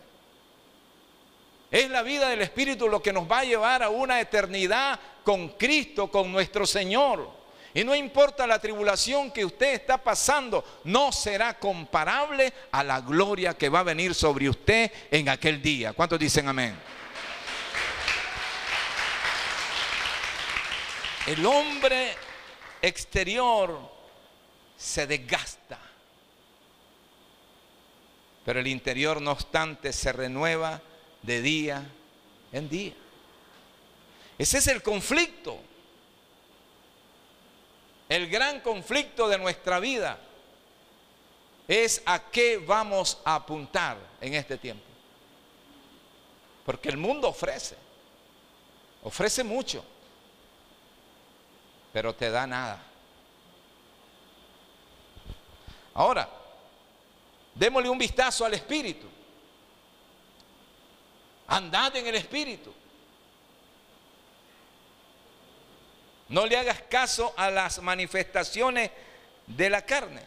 Es 1.70 1.90
la 1.90 2.02
vida 2.02 2.30
del 2.30 2.40
Espíritu 2.40 2.88
lo 2.88 3.02
que 3.02 3.12
nos 3.12 3.30
va 3.30 3.40
a 3.40 3.44
llevar 3.44 3.82
a 3.82 3.90
una 3.90 4.18
eternidad 4.20 4.98
con 5.22 5.50
Cristo, 5.50 6.10
con 6.10 6.32
nuestro 6.32 6.66
Señor. 6.66 7.28
Y 7.76 7.82
no 7.82 7.92
importa 7.92 8.46
la 8.46 8.60
tribulación 8.60 9.32
que 9.32 9.44
usted 9.44 9.74
está 9.74 9.98
pasando, 9.98 10.64
no 10.84 11.10
será 11.10 11.58
comparable 11.58 12.52
a 12.70 12.84
la 12.84 13.00
gloria 13.00 13.54
que 13.54 13.68
va 13.68 13.80
a 13.80 13.82
venir 13.82 14.14
sobre 14.14 14.48
usted 14.48 14.92
en 15.10 15.28
aquel 15.28 15.60
día. 15.60 15.92
¿Cuántos 15.92 16.20
dicen 16.20 16.46
amén? 16.46 16.76
El 21.26 21.44
hombre 21.44 22.14
exterior 22.80 23.76
se 24.76 25.08
desgasta, 25.08 25.80
pero 28.44 28.60
el 28.60 28.68
interior 28.68 29.20
no 29.20 29.32
obstante 29.32 29.92
se 29.92 30.12
renueva 30.12 30.80
de 31.22 31.42
día 31.42 31.90
en 32.52 32.68
día. 32.68 32.94
Ese 34.38 34.58
es 34.58 34.66
el 34.68 34.80
conflicto, 34.80 35.58
el 38.08 38.28
gran 38.28 38.60
conflicto 38.60 39.28
de 39.28 39.38
nuestra 39.38 39.80
vida 39.80 40.18
es 41.66 42.02
a 42.04 42.30
qué 42.30 42.58
vamos 42.58 43.18
a 43.24 43.36
apuntar 43.36 43.96
en 44.20 44.34
este 44.34 44.58
tiempo. 44.58 44.84
Porque 46.64 46.88
el 46.88 46.96
mundo 46.96 47.28
ofrece, 47.28 47.76
ofrece 49.02 49.44
mucho 49.44 49.84
pero 51.94 52.12
te 52.12 52.28
da 52.28 52.44
nada. 52.44 52.82
Ahora, 55.94 56.28
démosle 57.54 57.88
un 57.88 57.96
vistazo 57.96 58.44
al 58.44 58.52
Espíritu. 58.54 59.06
Andad 61.46 61.94
en 61.94 62.08
el 62.08 62.16
Espíritu. 62.16 62.74
No 66.34 66.46
le 66.46 66.56
hagas 66.56 66.82
caso 66.90 67.32
a 67.36 67.48
las 67.48 67.80
manifestaciones 67.80 68.90
de 69.46 69.70
la 69.70 69.86
carne. 69.86 70.20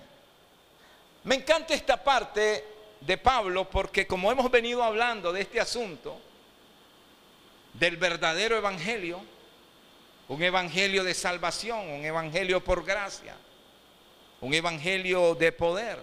Me 1.25 1.35
encanta 1.35 1.73
esta 1.73 2.01
parte 2.01 2.63
de 3.01 3.17
Pablo 3.17 3.69
porque 3.69 4.07
como 4.07 4.31
hemos 4.31 4.49
venido 4.49 4.81
hablando 4.81 5.33
de 5.33 5.41
este 5.41 5.59
asunto, 5.59 6.17
del 7.73 7.97
verdadero 7.97 8.55
evangelio, 8.55 9.19
un 10.29 10.41
evangelio 10.41 11.03
de 11.03 11.13
salvación, 11.13 11.89
un 11.89 12.05
evangelio 12.05 12.63
por 12.63 12.85
gracia, 12.85 13.35
un 14.39 14.53
evangelio 14.53 15.35
de 15.35 15.51
poder. 15.51 16.01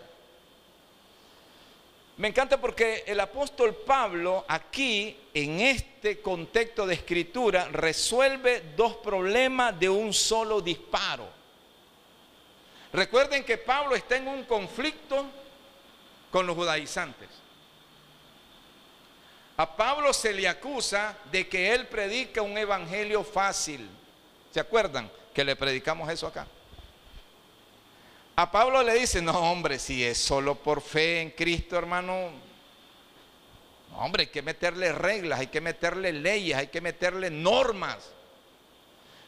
Me 2.17 2.29
encanta 2.29 2.61
porque 2.61 3.03
el 3.07 3.19
apóstol 3.19 3.75
Pablo 3.75 4.45
aquí, 4.47 5.17
en 5.35 5.61
este 5.61 6.21
contexto 6.21 6.87
de 6.87 6.95
escritura, 6.95 7.69
resuelve 7.73 8.73
dos 8.77 8.97
problemas 8.97 9.79
de 9.79 9.89
un 9.89 10.13
solo 10.13 10.61
disparo. 10.61 11.29
Recuerden 12.93 13.43
que 13.43 13.59
Pablo 13.59 13.97
está 13.97 14.17
en 14.17 14.29
un 14.29 14.45
conflicto 14.45 15.27
con 16.31 16.47
los 16.47 16.55
judaizantes. 16.55 17.29
A 19.57 19.77
Pablo 19.77 20.13
se 20.13 20.33
le 20.33 20.49
acusa 20.49 21.17
de 21.33 21.49
que 21.49 21.75
él 21.75 21.89
predica 21.89 22.43
un 22.43 22.57
evangelio 22.57 23.25
fácil. 23.25 23.89
¿Se 24.53 24.61
acuerdan 24.61 25.11
que 25.33 25.43
le 25.43 25.57
predicamos 25.57 26.09
eso 26.09 26.29
acá? 26.29 26.47
A 28.37 28.51
Pablo 28.51 28.83
le 28.83 28.95
dice, 28.95 29.23
no 29.23 29.33
hombre, 29.33 29.79
si 29.79 30.05
es 30.05 30.19
solo 30.19 30.57
por 30.57 30.81
fe 30.81 31.21
en 31.21 31.31
Cristo, 31.31 31.77
hermano, 31.77 32.31
hombre, 33.97 34.25
hay 34.25 34.29
que 34.29 34.43
meterle 34.43 34.93
reglas, 34.93 35.39
hay 35.39 35.47
que 35.47 35.61
meterle 35.61 36.13
leyes, 36.13 36.57
hay 36.57 36.67
que 36.67 36.81
meterle 36.81 37.31
normas. 37.31 38.11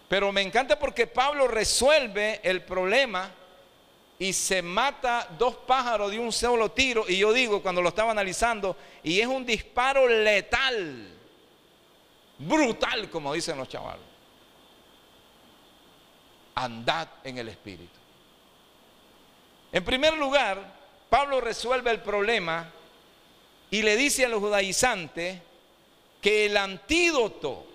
Pero 0.09 0.33
me 0.33 0.43
encanta 0.43 0.79
porque 0.79 1.07
Pablo 1.07 1.47
resuelve 1.47 2.41
el 2.43 2.63
problema 2.63 3.31
y 4.19 4.33
se 4.33 4.61
mata 4.61 5.29
dos 5.39 5.55
pájaros 5.55 6.11
de 6.11 6.19
un 6.19 6.33
solo 6.33 6.73
tiro. 6.73 7.05
Y 7.09 7.19
yo 7.19 7.33
digo, 7.33 7.63
cuando 7.63 7.83
lo 7.83 7.91
estaba 7.91 8.11
analizando, 8.11 8.77
y 9.05 9.21
es 9.21 9.27
un 9.29 9.47
disparo 9.47 10.09
letal, 10.09 11.15
brutal, 12.39 13.09
como 13.09 13.33
dicen 13.35 13.57
los 13.57 13.69
chavales. 13.69 14.05
Andad 16.57 17.09
en 17.23 17.39
el 17.39 17.49
Espíritu. 17.49 18.06
En 19.77 19.85
primer 19.85 20.17
lugar, 20.17 20.73
Pablo 21.11 21.39
resuelve 21.39 21.91
el 21.91 22.01
problema 22.01 22.73
y 23.71 23.83
le 23.83 23.95
dice 23.95 24.25
a 24.25 24.29
los 24.31 24.41
judaizantes 24.41 25.39
que 26.23 26.47
el 26.47 26.57
antídoto, 26.57 27.67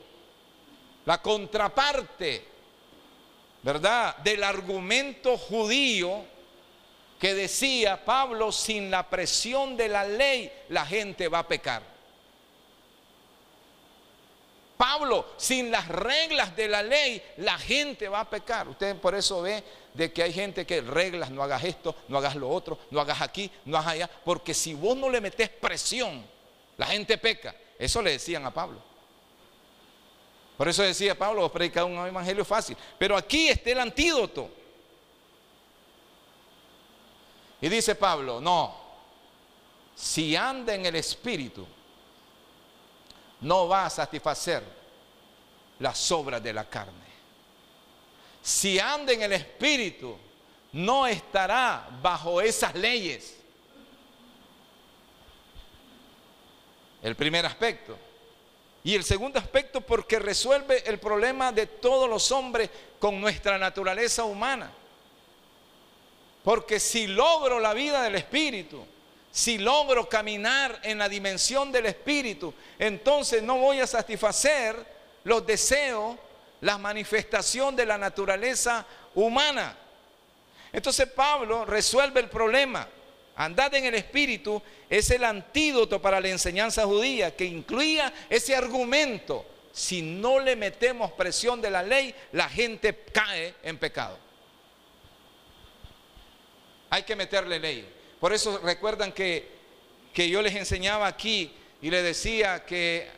la 1.06 1.22
contraparte, 1.22 2.44
¿verdad? 3.62 4.18
Del 4.18 4.44
argumento 4.44 5.38
judío 5.38 6.26
que 7.20 7.36
decía 7.36 8.04
Pablo, 8.04 8.52
sin 8.52 8.90
la 8.90 9.08
presión 9.08 9.78
de 9.78 9.88
la 9.88 10.04
ley, 10.04 10.52
la 10.70 10.88
gente 10.88 11.28
va 11.28 11.38
a 11.38 11.48
pecar. 11.48 11.84
Pablo, 14.76 15.34
sin 15.38 15.70
las 15.70 15.88
reglas 15.88 16.56
de 16.56 16.68
la 16.68 16.82
ley, 16.82 17.22
la 17.38 17.60
gente 17.60 18.10
va 18.10 18.22
a 18.22 18.30
pecar. 18.32 18.68
Usted 18.68 18.96
por 18.96 19.14
eso 19.14 19.44
ve 19.44 19.64
de 19.94 20.12
que 20.12 20.24
hay 20.24 20.34
gente 20.34 20.66
que 20.66 20.82
reglas, 20.82 21.30
no 21.30 21.44
hagas 21.44 21.64
esto, 21.64 21.96
no 22.08 22.18
hagas 22.18 22.36
lo 22.36 22.50
otro, 22.50 22.80
no 22.92 23.02
hagas 23.02 23.22
aquí, 23.22 23.52
no 23.66 23.78
hagas 23.78 23.94
allá, 23.94 24.10
porque 24.24 24.54
si 24.54 24.74
vos 24.74 24.96
no 24.96 25.10
le 25.10 25.22
metes 25.22 25.50
presión, 25.50 26.26
la 26.78 26.86
gente 26.88 27.18
peca. 27.18 27.56
Eso 27.78 28.02
le 28.02 28.12
decían 28.12 28.46
a 28.46 28.54
Pablo. 28.54 28.82
Por 30.58 30.68
eso 30.68 30.84
decía 30.84 31.18
Pablo, 31.18 31.42
vos 31.42 31.52
predicás 31.52 31.86
un 31.86 31.98
evangelio 32.06 32.46
fácil. 32.46 32.78
Pero 32.98 33.18
aquí 33.18 33.50
está 33.50 33.72
el 33.72 33.80
antídoto. 33.80 34.50
Y 37.60 37.70
dice 37.70 37.96
Pablo, 37.96 38.40
no, 38.40 38.76
si 39.96 40.36
anda 40.36 40.74
en 40.74 40.86
el 40.86 40.96
Espíritu, 40.96 41.66
no 43.42 43.68
va 43.68 43.86
a 43.86 43.90
satisfacer 43.90 44.64
las 45.80 46.12
obras 46.12 46.42
de 46.42 46.54
la 46.54 46.68
carne. 46.68 47.11
Si 48.42 48.80
anda 48.80 49.14
en 49.14 49.22
el 49.22 49.34
Espíritu, 49.34 50.18
no 50.74 51.06
estará 51.06 51.88
bajo 52.02 52.42
esas 52.42 52.74
leyes. 52.76 53.38
El 57.02 57.16
primer 57.16 57.46
aspecto. 57.46 57.98
Y 58.84 58.96
el 58.96 59.04
segundo 59.04 59.38
aspecto 59.38 59.82
porque 59.82 60.18
resuelve 60.18 60.84
el 60.88 61.00
problema 61.00 61.52
de 61.52 61.68
todos 61.68 62.10
los 62.10 62.32
hombres 62.32 62.70
con 63.00 63.22
nuestra 63.22 63.58
naturaleza 63.58 64.24
humana. 64.24 64.72
Porque 66.44 66.80
si 66.80 67.06
logro 67.06 67.60
la 67.60 67.76
vida 67.76 68.02
del 68.02 68.16
Espíritu, 68.16 68.84
si 69.32 69.60
logro 69.60 70.10
caminar 70.10 70.80
en 70.84 70.98
la 70.98 71.08
dimensión 71.08 71.72
del 71.72 71.86
Espíritu, 71.86 72.54
entonces 72.80 73.44
no 73.44 73.58
voy 73.58 73.80
a 73.80 73.88
satisfacer 73.88 74.76
los 75.24 75.46
deseos, 75.46 76.18
la 76.62 76.78
manifestación 76.78 77.76
de 77.76 77.86
la 77.86 77.98
naturaleza 77.98 78.86
humana. 79.16 79.78
Entonces 80.72 81.08
Pablo 81.08 81.66
resuelve 81.66 82.20
el 82.20 82.30
problema. 82.30 82.88
Andad 83.36 83.74
en 83.76 83.86
el 83.86 83.96
Espíritu 83.96 84.62
es 84.90 85.10
el 85.12 85.24
antídoto 85.24 86.02
para 86.02 86.20
la 86.20 86.30
enseñanza 86.30 86.86
judía 86.86 87.36
que 87.36 87.46
incluía 87.46 88.14
ese 88.30 88.56
argumento. 88.56 89.46
Si 89.72 90.02
no 90.02 90.40
le 90.40 90.56
metemos 90.56 91.12
presión 91.14 91.62
de 91.62 91.70
la 91.70 91.82
ley, 91.82 92.14
la 92.34 92.50
gente 92.50 93.06
cae 93.12 93.56
en 93.64 93.78
pecado. 93.78 94.18
Hay 96.90 97.04
que 97.04 97.16
meterle 97.16 97.58
ley. 97.58 97.88
Por 98.20 98.34
eso 98.34 98.60
recuerdan 98.60 99.14
que, 99.14 99.60
yo 100.14 100.42
les 100.42 100.56
enseñaba 100.56 101.08
aquí 101.08 101.52
y 101.82 101.90
le 101.90 102.04
decía 102.04 102.66
que 102.66 103.10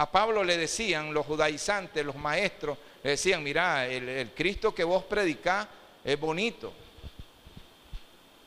a 0.00 0.10
Pablo 0.10 0.42
le 0.42 0.56
decían 0.56 1.12
los 1.12 1.26
judaizantes, 1.26 2.02
los 2.06 2.16
maestros, 2.16 2.78
le 3.02 3.10
decían, 3.10 3.42
mira, 3.42 3.86
el, 3.86 4.30
Cristo 4.34 4.74
que 4.74 4.82
vos 4.82 5.04
predicás 5.04 5.68
es 6.02 6.18
bonito. 6.18 6.72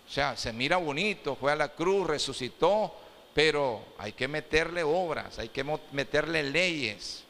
O 0.07 0.11
sea, 0.11 0.35
se 0.35 0.51
mira 0.51 0.77
bonito, 0.77 1.35
fue 1.35 1.51
a 1.51 1.55
la 1.55 1.67
cruz, 1.67 2.07
resucitó, 2.07 2.95
pero 3.35 3.85
hay 3.99 4.13
que 4.13 4.27
meterle 4.27 4.81
obras, 4.81 5.37
hay 5.37 5.49
que 5.49 5.63
meterle 5.91 6.41
leyes. 6.41 7.23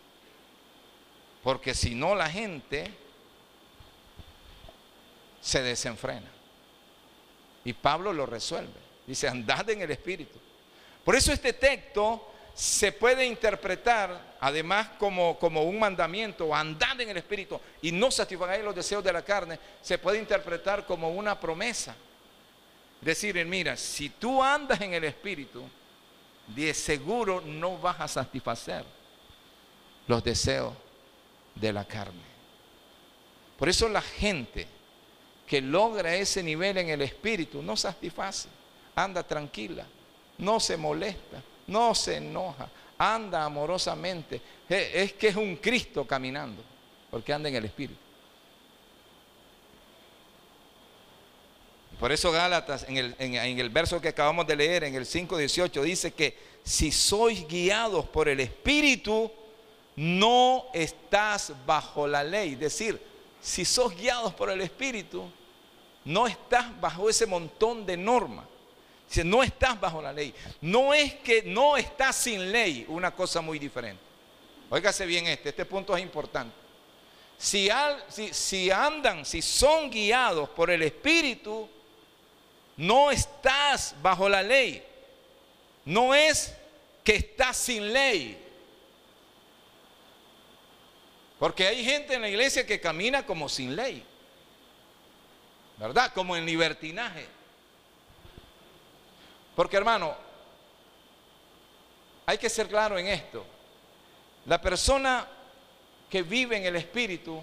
Porque 1.44 1.74
si 1.74 1.94
no 1.94 2.16
la 2.16 2.30
gente 2.30 2.94
se 5.42 5.62
desenfrena. 5.62 6.32
Y 7.66 7.74
Pablo 7.74 8.14
lo 8.14 8.26
resuelve. 8.26 8.80
Dice, 9.06 9.28
andad 9.28 9.70
en 9.70 9.82
el 9.82 9.92
Espíritu. 9.92 10.40
Por 11.04 11.14
eso 11.14 11.34
este 11.34 11.52
texto 11.52 12.30
se 12.54 12.92
puede 12.92 13.26
interpretar 13.26 14.36
además 14.40 14.90
como, 15.00 15.40
como 15.40 15.64
un 15.64 15.80
mandamiento, 15.80 16.54
andad 16.54 17.00
en 17.02 17.10
el 17.10 17.18
Espíritu 17.18 17.60
y 17.82 17.92
no 17.92 18.12
satisfagáis 18.12 18.64
los 18.64 18.76
deseos 18.76 19.04
de 19.04 19.14
la 19.14 19.24
carne, 19.24 19.60
se 19.82 19.98
puede 19.98 20.20
interpretar 20.20 20.86
como 20.86 21.10
una 21.10 21.40
promesa. 21.40 21.96
Decir, 23.02 23.44
mira, 23.46 23.76
si 23.76 24.10
tú 24.10 24.44
andas 24.44 24.80
en 24.82 24.94
el 24.94 25.04
Espíritu, 25.04 25.64
de 26.48 26.74
seguro 26.74 27.42
no 27.42 27.78
vas 27.78 28.00
a 28.02 28.08
satisfacer 28.08 28.84
los 30.08 30.24
deseos 30.24 30.74
de 31.56 31.72
la 31.72 31.86
carne. 31.86 32.34
Por 33.58 33.70
eso 33.70 33.88
la 33.88 34.02
gente 34.02 34.68
que 35.48 35.62
logra 35.62 36.16
ese 36.16 36.44
nivel 36.44 36.78
en 36.78 36.90
el 36.90 37.02
espíritu 37.02 37.62
no 37.62 37.78
satisface, 37.78 38.50
anda 38.96 39.24
tranquila, 39.24 39.86
no 40.38 40.60
se 40.60 40.76
molesta, 40.76 41.42
no 41.68 41.96
se 41.96 42.18
enoja, 42.18 42.70
anda 42.98 43.44
amorosamente. 43.44 44.42
Es 44.68 45.14
que 45.14 45.28
es 45.28 45.36
un 45.36 45.56
Cristo 45.58 46.06
caminando, 46.06 46.64
porque 47.10 47.34
anda 47.34 47.50
en 47.50 47.56
el 47.56 47.66
espíritu. 47.66 48.00
Por 52.00 52.12
eso 52.12 52.32
Gálatas, 52.32 52.86
en 52.90 52.98
el, 52.98 53.16
en 53.18 53.60
el 53.60 53.70
verso 53.70 54.02
que 54.02 54.10
acabamos 54.10 54.46
de 54.46 54.56
leer, 54.56 54.84
en 54.84 54.96
el 54.96 55.06
5.18, 55.06 55.82
dice 55.84 56.12
que 56.12 56.38
si 56.64 56.92
sois 56.92 57.48
guiados 57.48 58.06
por 58.06 58.28
el 58.28 58.40
Espíritu, 58.40 59.32
no 59.96 60.66
estás 60.74 61.54
bajo 61.66 62.08
la 62.08 62.24
ley. 62.24 62.54
Es 62.54 62.60
decir, 62.60 63.02
si 63.42 63.66
sos 63.66 63.96
guiados 63.96 64.34
por 64.34 64.50
el 64.50 64.62
Espíritu, 64.62 65.30
no 66.06 66.28
estás 66.28 66.80
bajo 66.80 67.10
ese 67.10 67.26
montón 67.26 67.86
de 67.86 67.98
normas. 67.98 68.46
No 69.22 69.44
estás 69.44 69.80
bajo 69.80 70.02
la 70.02 70.14
ley. 70.14 70.34
No 70.62 70.94
es 70.94 71.16
que 71.16 71.44
no 71.44 71.76
estás 71.76 72.16
sin 72.16 72.52
ley, 72.52 72.86
una 72.88 73.14
cosa 73.14 73.42
muy 73.42 73.60
diferente. 73.60 74.02
Óigase 74.70 75.06
bien 75.06 75.28
este, 75.28 75.50
este 75.50 75.66
punto 75.66 75.96
es 75.96 76.02
importante. 76.02 76.56
Si, 77.38 77.70
si, 78.08 78.34
si 78.34 78.72
andan, 78.72 79.26
si 79.26 79.42
son 79.42 79.92
guiados 79.92 80.48
por 80.50 80.72
el 80.72 80.82
Espíritu, 80.82 81.70
no 82.78 83.12
estás 83.12 83.94
bajo 84.02 84.30
la 84.30 84.42
ley. 84.42 84.82
No 85.86 86.16
es 86.16 86.56
que 87.04 87.16
estás 87.18 87.58
sin 87.58 87.92
ley. 87.92 88.40
Porque 91.38 91.68
hay 91.68 91.84
gente 91.84 92.14
en 92.14 92.22
la 92.22 92.30
iglesia 92.30 92.66
que 92.66 92.80
camina 92.80 93.26
como 93.26 93.50
sin 93.50 93.76
ley. 93.76 94.04
¿Verdad? 95.78 96.14
Como 96.14 96.38
en 96.38 96.46
libertinaje. 96.46 97.28
Porque 99.56 99.78
hermano, 99.78 100.16
hay 102.26 102.38
que 102.38 102.50
ser 102.50 102.68
claro 102.68 102.98
en 102.98 103.08
esto. 103.08 103.46
La 104.46 104.62
persona 104.62 105.28
que 106.10 106.24
vive 106.24 106.58
en 106.58 106.66
el 106.66 106.76
Espíritu 106.76 107.42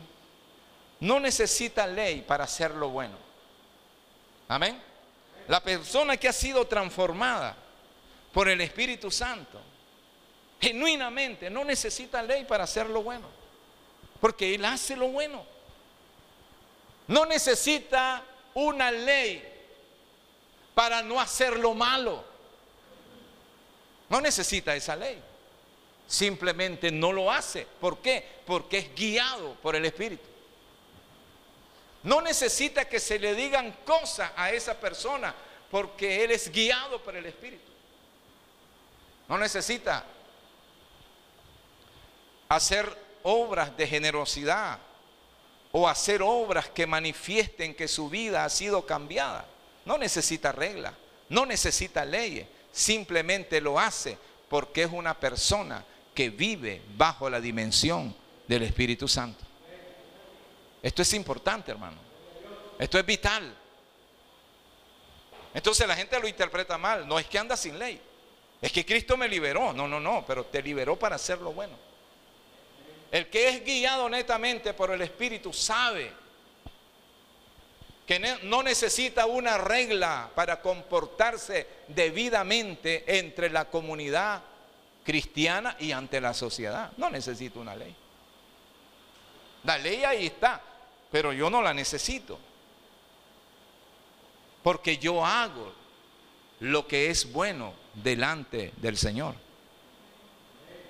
no 1.01 1.21
necesita 1.21 1.87
ley 1.87 2.23
para 2.23 2.45
hacer 2.45 2.73
lo 2.73 2.91
bueno. 2.91 3.17
Amén. 4.49 4.81
La 5.49 5.61
persona 5.63 6.17
que 6.17 6.29
ha 6.29 6.33
sido 6.33 6.67
transformada 6.67 7.57
por 8.33 8.49
el 8.49 8.61
Espíritu 8.61 9.11
Santo, 9.11 9.61
genuinamente 10.61 11.51
no 11.51 11.65
necesita 11.65 12.23
ley 12.23 12.45
para 12.45 12.65
hacer 12.65 12.89
lo 12.89 13.03
bueno, 13.03 13.27
porque 14.21 14.55
Él 14.55 14.65
hace 14.65 14.97
lo 14.97 15.09
bueno. 15.09 15.45
No 17.09 17.27
necesita 17.27 18.23
una 18.55 18.91
ley 18.93 19.50
para 20.81 21.03
no 21.03 21.21
hacer 21.21 21.59
lo 21.59 21.75
malo. 21.75 22.25
No 24.09 24.19
necesita 24.19 24.75
esa 24.75 24.97
ley. 24.97 25.23
Simplemente 26.07 26.91
no 26.91 27.13
lo 27.13 27.31
hace. 27.31 27.67
¿Por 27.79 27.99
qué? 27.99 28.27
Porque 28.47 28.79
es 28.79 28.95
guiado 28.95 29.57
por 29.57 29.77
el 29.77 29.85
Espíritu. 29.85 30.25
No 32.03 32.23
necesita 32.23 32.87
que 32.87 32.99
se 32.99 33.19
le 33.19 33.35
digan 33.35 33.77
cosas 33.85 34.33
a 34.35 34.53
esa 34.53 34.81
persona 34.81 35.35
porque 35.71 36.25
Él 36.25 36.31
es 36.31 36.51
guiado 36.51 36.99
por 37.03 37.15
el 37.15 37.27
Espíritu. 37.27 37.71
No 39.29 39.37
necesita 39.37 40.03
hacer 42.49 42.91
obras 43.23 43.77
de 43.77 43.87
generosidad 43.87 44.79
o 45.73 45.87
hacer 45.87 46.23
obras 46.23 46.71
que 46.71 46.87
manifiesten 46.87 47.75
que 47.75 47.87
su 47.87 48.09
vida 48.09 48.47
ha 48.47 48.49
sido 48.49 48.87
cambiada. 48.87 49.45
No 49.85 49.99
necesita 49.99 50.53
reglas, 50.53 50.95
no 51.29 51.47
necesita 51.47 52.05
leyes, 52.05 52.47
simplemente 52.73 53.61
lo 53.61 53.79
hace 53.79 54.19
porque 54.49 54.83
es 54.83 54.91
una 54.93 55.19
persona 55.19 55.85
que 56.15 56.31
vive 56.31 56.83
bajo 56.97 57.31
la 57.31 57.41
dimensión 57.41 58.15
del 58.47 58.65
Espíritu 58.65 59.09
Santo. 59.09 59.45
Esto 60.83 61.03
es 61.03 61.13
importante, 61.15 61.71
hermano. 61.71 61.99
Esto 62.79 62.99
es 62.99 63.07
vital. 63.07 63.55
Entonces 65.53 65.87
la 65.87 65.97
gente 65.97 66.19
lo 66.19 66.27
interpreta 66.27 66.79
mal. 66.79 67.07
No 67.07 67.19
es 67.19 67.27
que 67.27 67.39
anda 67.39 67.57
sin 67.57 67.79
ley. 67.79 68.01
Es 68.61 68.73
que 68.73 68.85
Cristo 68.85 69.17
me 69.17 69.29
liberó. 69.29 69.73
No, 69.73 69.87
no, 69.87 70.01
no. 70.01 70.25
Pero 70.27 70.47
te 70.47 70.63
liberó 70.63 70.99
para 70.99 71.17
hacer 71.17 71.39
lo 71.39 71.53
bueno. 71.53 71.77
El 73.11 73.29
que 73.29 73.49
es 73.49 73.65
guiado 73.65 74.09
netamente 74.09 74.73
por 74.73 74.91
el 74.91 75.03
Espíritu 75.03 75.53
sabe 75.53 76.13
que 78.11 78.19
no 78.43 78.65
necesita 78.65 79.27
una 79.27 79.57
regla 79.57 80.33
para 80.35 80.61
comportarse 80.61 81.65
debidamente 81.87 83.05
entre 83.21 83.49
la 83.51 83.67
comunidad 83.67 84.43
cristiana 85.05 85.77
y 85.79 85.93
ante 85.93 86.21
la 86.21 86.35
sociedad. 86.35 86.91
No 86.97 87.09
necesita 87.09 87.61
una 87.61 87.77
ley. 87.77 87.95
La 89.63 89.79
ley 89.79 90.03
ahí 90.03 90.27
está, 90.27 90.61
pero 91.13 91.33
yo 91.33 91.49
no 91.51 91.63
la 91.63 91.73
necesito. 91.73 92.37
Porque 94.65 94.99
yo 94.99 95.25
hago 95.25 95.73
lo 96.59 96.89
que 96.89 97.11
es 97.11 97.33
bueno 97.33 97.75
delante 97.95 98.73
del 98.79 98.97
Señor. 98.97 99.37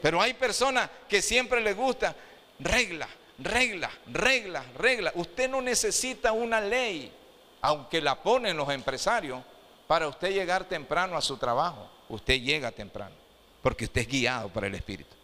Pero 0.01 0.23
hay 0.23 0.33
personas 0.33 0.89
que 1.07 1.21
siempre 1.21 1.61
les 1.61 1.77
gusta 1.77 2.17
regla, 2.61 3.11
regla, 3.41 3.91
regla, 4.07 4.65
regla. 4.77 5.13
Usted 5.15 5.49
no 5.49 5.61
necesita 5.61 6.33
una 6.33 6.61
ley, 6.61 7.13
aunque 7.61 8.01
la 8.01 8.23
ponen 8.23 8.57
los 8.57 8.69
empresarios, 8.71 9.43
para 9.87 10.07
usted 10.07 10.33
llegar 10.33 10.65
temprano 10.65 11.17
a 11.17 11.21
su 11.21 11.37
trabajo. 11.37 11.91
Usted 12.09 12.41
llega 12.41 12.71
temprano, 12.71 13.15
porque 13.63 13.85
usted 13.85 14.03
es 14.03 14.09
guiado 14.09 14.49
por 14.49 14.65
el 14.65 14.75
Espíritu. 14.75 15.17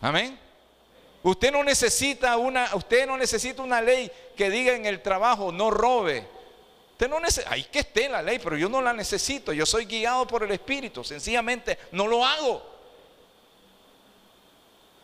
Amén. 0.00 0.38
Usted 1.22 1.52
no 1.52 1.62
necesita 1.62 2.36
una, 2.38 2.74
usted 2.74 3.06
no 3.06 3.16
necesita 3.16 3.62
una 3.62 3.80
ley 3.82 4.10
que 4.36 4.48
diga 4.48 4.74
en 4.74 4.86
el 4.86 5.02
trabajo 5.02 5.52
no 5.52 5.70
robe. 5.70 6.26
Usted 6.92 7.08
no 7.08 7.20
necesita, 7.20 7.52
hay 7.52 7.64
que 7.64 7.80
esté 7.80 8.08
la 8.08 8.22
ley, 8.22 8.38
pero 8.38 8.56
yo 8.56 8.68
no 8.68 8.80
la 8.80 8.92
necesito. 8.92 9.52
Yo 9.52 9.66
soy 9.66 9.84
guiado 9.84 10.26
por 10.26 10.42
el 10.42 10.50
Espíritu. 10.50 11.04
Sencillamente 11.04 11.78
no 11.92 12.06
lo 12.06 12.24
hago. 12.24 12.69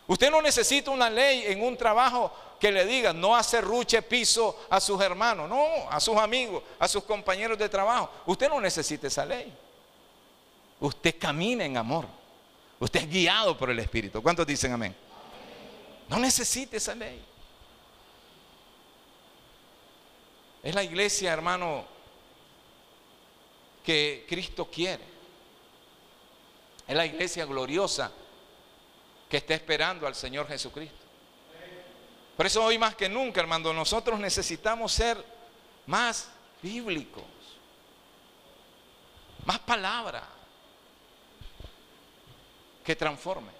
Usted 0.06 0.30
no 0.30 0.40
necesita 0.40 0.90
una 0.90 1.10
ley 1.10 1.44
en 1.46 1.62
un 1.62 1.76
trabajo 1.76 2.32
que 2.60 2.70
le 2.70 2.84
diga 2.86 3.12
no 3.12 3.34
hacer 3.34 3.64
ruche 3.64 4.00
piso 4.02 4.66
a 4.70 4.80
sus 4.80 5.00
hermanos, 5.00 5.48
no, 5.48 5.90
a 5.90 5.98
sus 6.00 6.16
amigos, 6.16 6.62
a 6.78 6.86
sus 6.86 7.02
compañeros 7.04 7.58
de 7.58 7.68
trabajo. 7.68 8.10
Usted 8.26 8.48
no 8.48 8.60
necesita 8.60 9.08
esa 9.08 9.24
ley. 9.24 9.52
Usted 10.78 11.18
camina 11.18 11.64
en 11.64 11.76
amor. 11.76 12.06
Usted 12.78 13.00
es 13.00 13.10
guiado 13.10 13.56
por 13.56 13.70
el 13.70 13.78
Espíritu. 13.78 14.22
¿Cuántos 14.22 14.46
dicen 14.46 14.72
amén? 14.72 14.94
No 16.08 16.18
necesita 16.18 16.76
esa 16.76 16.94
ley. 16.94 17.24
Es 20.62 20.74
la 20.74 20.84
iglesia, 20.84 21.32
hermano, 21.32 21.84
que 23.84 24.24
Cristo 24.28 24.68
quiere. 24.70 25.04
Es 26.86 26.94
la 26.94 27.06
iglesia 27.06 27.44
gloriosa 27.44 28.12
que 29.28 29.38
está 29.38 29.54
esperando 29.54 30.06
al 30.06 30.14
Señor 30.14 30.46
Jesucristo. 30.48 31.04
Por 32.36 32.46
eso 32.46 32.62
hoy 32.62 32.78
más 32.78 32.94
que 32.94 33.08
nunca, 33.08 33.40
hermano, 33.40 33.72
nosotros 33.72 34.20
necesitamos 34.20 34.92
ser 34.92 35.16
más 35.86 36.28
bíblicos, 36.62 37.24
más 39.44 39.58
palabra 39.60 40.22
que 42.84 42.94
transforme. 42.94 43.50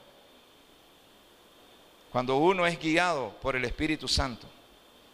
Cuando 2.12 2.37
uno 2.37 2.67
es 2.67 2.79
guiado 2.79 3.31
por 3.43 3.57
el 3.57 3.64
Espíritu 3.64 4.07
Santo. 4.07 4.47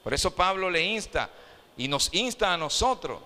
Por 0.03 0.13
eso 0.13 0.35
Pablo 0.35 0.69
le 0.71 0.83
insta 0.83 1.31
y 1.77 1.89
nos 1.89 2.13
insta 2.13 2.53
a 2.53 2.57
nosotros 2.57 3.21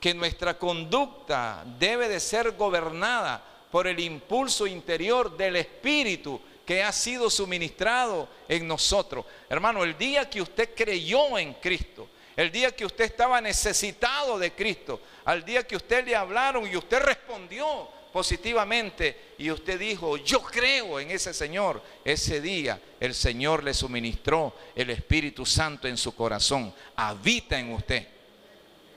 que 0.00 0.14
nuestra 0.14 0.58
conducta 0.58 1.64
debe 1.78 2.08
de 2.08 2.20
ser 2.20 2.52
gobernada 2.52 3.42
por 3.70 3.86
el 3.86 3.98
impulso 4.00 4.66
interior 4.66 5.36
del 5.36 5.56
Espíritu 5.56 6.40
que 6.68 6.82
ha 6.82 6.92
sido 6.92 7.30
suministrado 7.30 8.28
en 8.46 8.68
nosotros. 8.68 9.24
Hermano, 9.48 9.84
el 9.84 9.96
día 9.96 10.28
que 10.28 10.42
usted 10.42 10.74
creyó 10.76 11.38
en 11.38 11.54
Cristo, 11.54 12.10
el 12.36 12.52
día 12.52 12.76
que 12.76 12.84
usted 12.84 13.06
estaba 13.06 13.40
necesitado 13.40 14.38
de 14.38 14.52
Cristo, 14.52 15.00
al 15.24 15.46
día 15.46 15.66
que 15.66 15.76
usted 15.76 16.04
le 16.04 16.14
hablaron 16.14 16.70
y 16.70 16.76
usted 16.76 17.00
respondió 17.00 17.88
positivamente 18.12 19.32
y 19.38 19.50
usted 19.50 19.80
dijo, 19.80 20.18
yo 20.18 20.42
creo 20.42 21.00
en 21.00 21.10
ese 21.10 21.32
Señor, 21.32 21.82
ese 22.04 22.42
día 22.42 22.78
el 23.00 23.14
Señor 23.14 23.64
le 23.64 23.72
suministró 23.72 24.54
el 24.76 24.90
Espíritu 24.90 25.46
Santo 25.46 25.88
en 25.88 25.96
su 25.96 26.14
corazón, 26.14 26.74
habita 26.96 27.58
en 27.58 27.72
usted. 27.72 28.06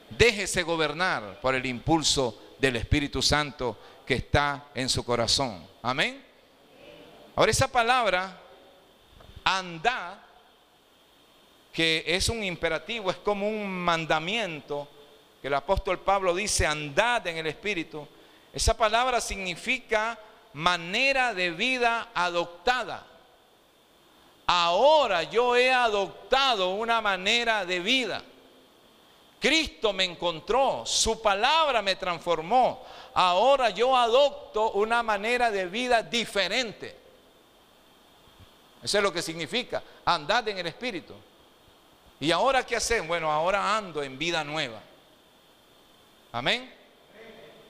Déjese 0.09 0.63
gobernar 0.63 1.39
por 1.39 1.55
el 1.55 1.65
impulso 1.65 2.55
del 2.59 2.75
Espíritu 2.75 3.21
Santo 3.21 3.77
que 4.05 4.15
está 4.15 4.65
en 4.75 4.89
su 4.89 5.05
corazón. 5.05 5.65
Amén. 5.81 6.30
Ahora 7.35 7.51
esa 7.51 7.71
palabra, 7.71 8.37
andad, 9.43 10.17
que 11.71 12.03
es 12.05 12.27
un 12.29 12.43
imperativo, 12.43 13.09
es 13.09 13.17
como 13.17 13.47
un 13.47 13.69
mandamiento, 13.69 14.87
que 15.41 15.47
el 15.47 15.53
apóstol 15.53 15.99
Pablo 15.99 16.35
dice, 16.35 16.67
andad 16.67 17.25
en 17.27 17.37
el 17.37 17.47
Espíritu. 17.47 18.07
Esa 18.53 18.75
palabra 18.75 19.21
significa 19.21 20.19
manera 20.53 21.33
de 21.33 21.51
vida 21.51 22.09
adoptada. 22.13 23.07
Ahora 24.45 25.23
yo 25.23 25.55
he 25.55 25.71
adoptado 25.71 26.71
una 26.71 26.99
manera 26.99 27.65
de 27.65 27.79
vida. 27.79 28.21
Cristo 29.39 29.93
me 29.93 30.03
encontró, 30.03 30.85
su 30.85 31.21
palabra 31.21 31.81
me 31.81 31.95
transformó. 31.95 32.85
Ahora 33.13 33.71
yo 33.71 33.95
adopto 33.95 34.71
una 34.73 35.01
manera 35.01 35.49
de 35.49 35.65
vida 35.65 36.03
diferente. 36.03 37.00
Eso 38.83 38.97
es 38.97 39.03
lo 39.03 39.13
que 39.13 39.21
significa 39.21 39.83
andar 40.05 40.47
en 40.49 40.57
el 40.57 40.67
Espíritu. 40.67 41.13
¿Y 42.19 42.31
ahora 42.31 42.65
qué 42.65 42.75
hacen? 42.75 43.07
Bueno, 43.07 43.31
ahora 43.31 43.77
ando 43.77 44.01
en 44.03 44.17
vida 44.17 44.43
nueva. 44.43 44.81
Amén. 46.31 46.71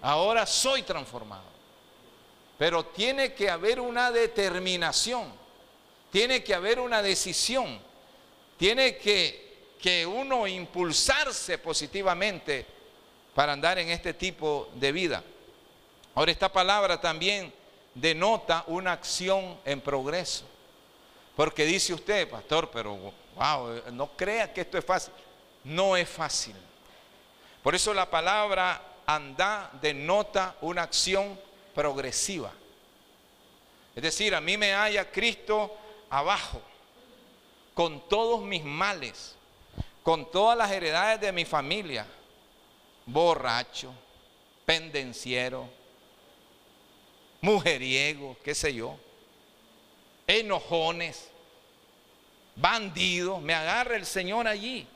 Ahora 0.02 0.46
soy 0.46 0.84
transformado. 0.84 1.44
Pero 2.58 2.86
tiene 2.86 3.34
que 3.34 3.50
haber 3.50 3.80
una 3.80 4.12
determinación. 4.12 5.32
Tiene 6.12 6.44
que 6.44 6.54
haber 6.54 6.80
una 6.80 7.02
decisión. 7.02 7.80
Tiene 8.58 8.98
que, 8.98 9.74
que 9.82 10.06
uno 10.06 10.46
impulsarse 10.48 11.58
positivamente 11.58 12.66
para 13.34 13.54
andar 13.54 13.80
en 13.80 13.90
este 13.90 14.14
tipo 14.14 14.70
de 14.76 14.92
vida. 14.92 15.24
Ahora 16.14 16.32
esta 16.32 16.52
palabra 16.52 17.00
también 17.00 17.54
denota 17.96 18.64
una 18.68 18.92
acción 18.92 19.58
en 19.66 19.82
progreso. 19.82 20.46
Porque 21.36 21.66
dice 21.66 21.94
usted, 21.94 22.30
pastor, 22.30 22.70
pero 22.72 23.14
wow, 23.36 23.82
no 23.92 24.08
crea 24.16 24.54
que 24.54 24.62
esto 24.62 24.78
es 24.78 24.86
fácil. 24.86 25.14
No 25.64 25.96
es 25.96 26.10
fácil. 26.10 26.56
Por 27.64 27.76
eso 27.76 27.94
la 27.94 28.10
palabra 28.10 28.82
anda 29.06 29.70
denota 29.82 30.56
una 30.62 30.84
acción 30.84 31.40
progresiva. 31.74 32.52
Es 33.96 34.04
decir, 34.04 34.34
a 34.34 34.42
mí 34.42 34.58
me 34.58 34.74
haya 34.74 35.12
Cristo 35.12 35.78
abajo, 36.10 36.62
con 37.74 38.08
todos 38.08 38.42
mis 38.42 38.64
males, 38.64 39.36
con 40.04 40.30
todas 40.32 40.58
las 40.58 40.72
heredades 40.72 41.20
de 41.22 41.32
mi 41.32 41.46
familia, 41.46 42.06
borracho, 43.06 43.94
pendenciero, 44.66 45.68
mujeriego, 47.42 48.38
qué 48.44 48.56
sé 48.56 48.74
yo, 48.74 48.98
enojones, 50.40 51.30
bandidos, 52.56 53.42
me 53.42 53.54
agarra 53.54 53.96
el 53.96 54.06
Señor 54.06 54.48
allí. 54.48 54.88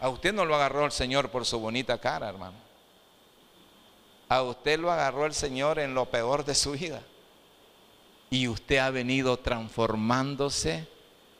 A 0.00 0.08
usted 0.08 0.32
no 0.32 0.44
lo 0.44 0.54
agarró 0.54 0.86
el 0.86 0.92
Señor 0.92 1.30
por 1.30 1.44
su 1.44 1.58
bonita 1.58 1.98
cara, 1.98 2.28
hermano. 2.28 2.56
A 4.28 4.42
usted 4.42 4.78
lo 4.78 4.90
agarró 4.90 5.26
el 5.26 5.34
Señor 5.34 5.78
en 5.78 5.94
lo 5.94 6.06
peor 6.06 6.44
de 6.44 6.54
su 6.54 6.72
vida. 6.72 7.02
Y 8.30 8.48
usted 8.48 8.78
ha 8.78 8.90
venido 8.90 9.36
transformándose 9.38 10.88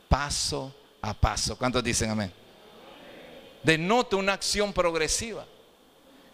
paso 0.08 0.74
a 1.00 1.14
paso. 1.14 1.56
¿Cuántos 1.56 1.82
dicen 1.84 2.10
amén? 2.10 2.32
Denota 3.62 4.16
una 4.16 4.32
acción 4.32 4.72
progresiva. 4.72 5.46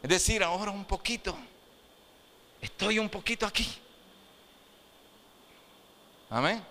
Es 0.02 0.08
decir, 0.08 0.42
ahora 0.42 0.70
un 0.70 0.84
poquito. 0.84 1.36
Estoy 2.60 2.98
un 2.98 3.08
poquito 3.08 3.46
aquí. 3.46 3.68
Amén. 6.30 6.62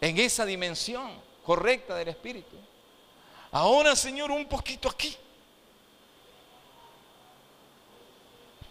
En 0.00 0.18
esa 0.18 0.44
dimensión 0.44 1.12
correcta 1.44 1.94
del 1.94 2.08
Espíritu. 2.08 2.56
Ahora, 3.50 3.94
Señor, 3.94 4.30
un 4.30 4.46
poquito 4.46 4.88
aquí. 4.88 5.16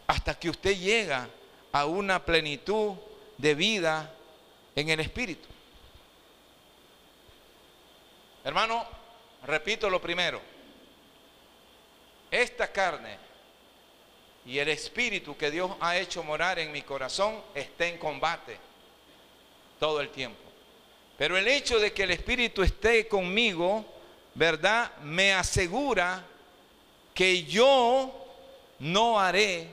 Hasta 0.08 0.38
que 0.38 0.50
usted 0.50 0.78
llega 0.78 1.30
a 1.72 1.86
una 1.86 2.24
plenitud 2.24 2.96
de 3.38 3.56
vida 3.56 4.14
en 4.76 4.90
el 4.90 5.00
Espíritu. 5.00 5.48
Hermano, 8.44 8.86
repito 9.46 9.90
lo 9.90 10.02
primero. 10.02 10.42
Esta 12.30 12.72
carne 12.72 13.31
y 14.46 14.58
el 14.60 14.70
Espíritu 14.70 15.38
que 15.38 15.52
Dios 15.52 15.72
ha 15.80 15.98
hecho 15.98 16.24
morar 16.24 16.60
en 16.60 16.72
mi 16.72 16.82
corazón 16.82 17.42
está 17.54 17.88
en 17.88 17.98
combate 17.98 18.58
todo 19.80 20.02
el 20.02 20.10
tiempo. 20.10 20.40
Pero 21.18 21.38
el 21.38 21.48
hecho 21.48 21.80
de 21.80 21.94
que 21.94 22.04
el 22.04 22.12
Espíritu 22.12 22.64
esté 22.64 23.08
conmigo 23.08 23.86
¿verdad? 24.34 24.96
Me 25.00 25.34
asegura 25.34 26.26
que 27.14 27.44
yo 27.44 28.12
no 28.80 29.20
haré 29.20 29.68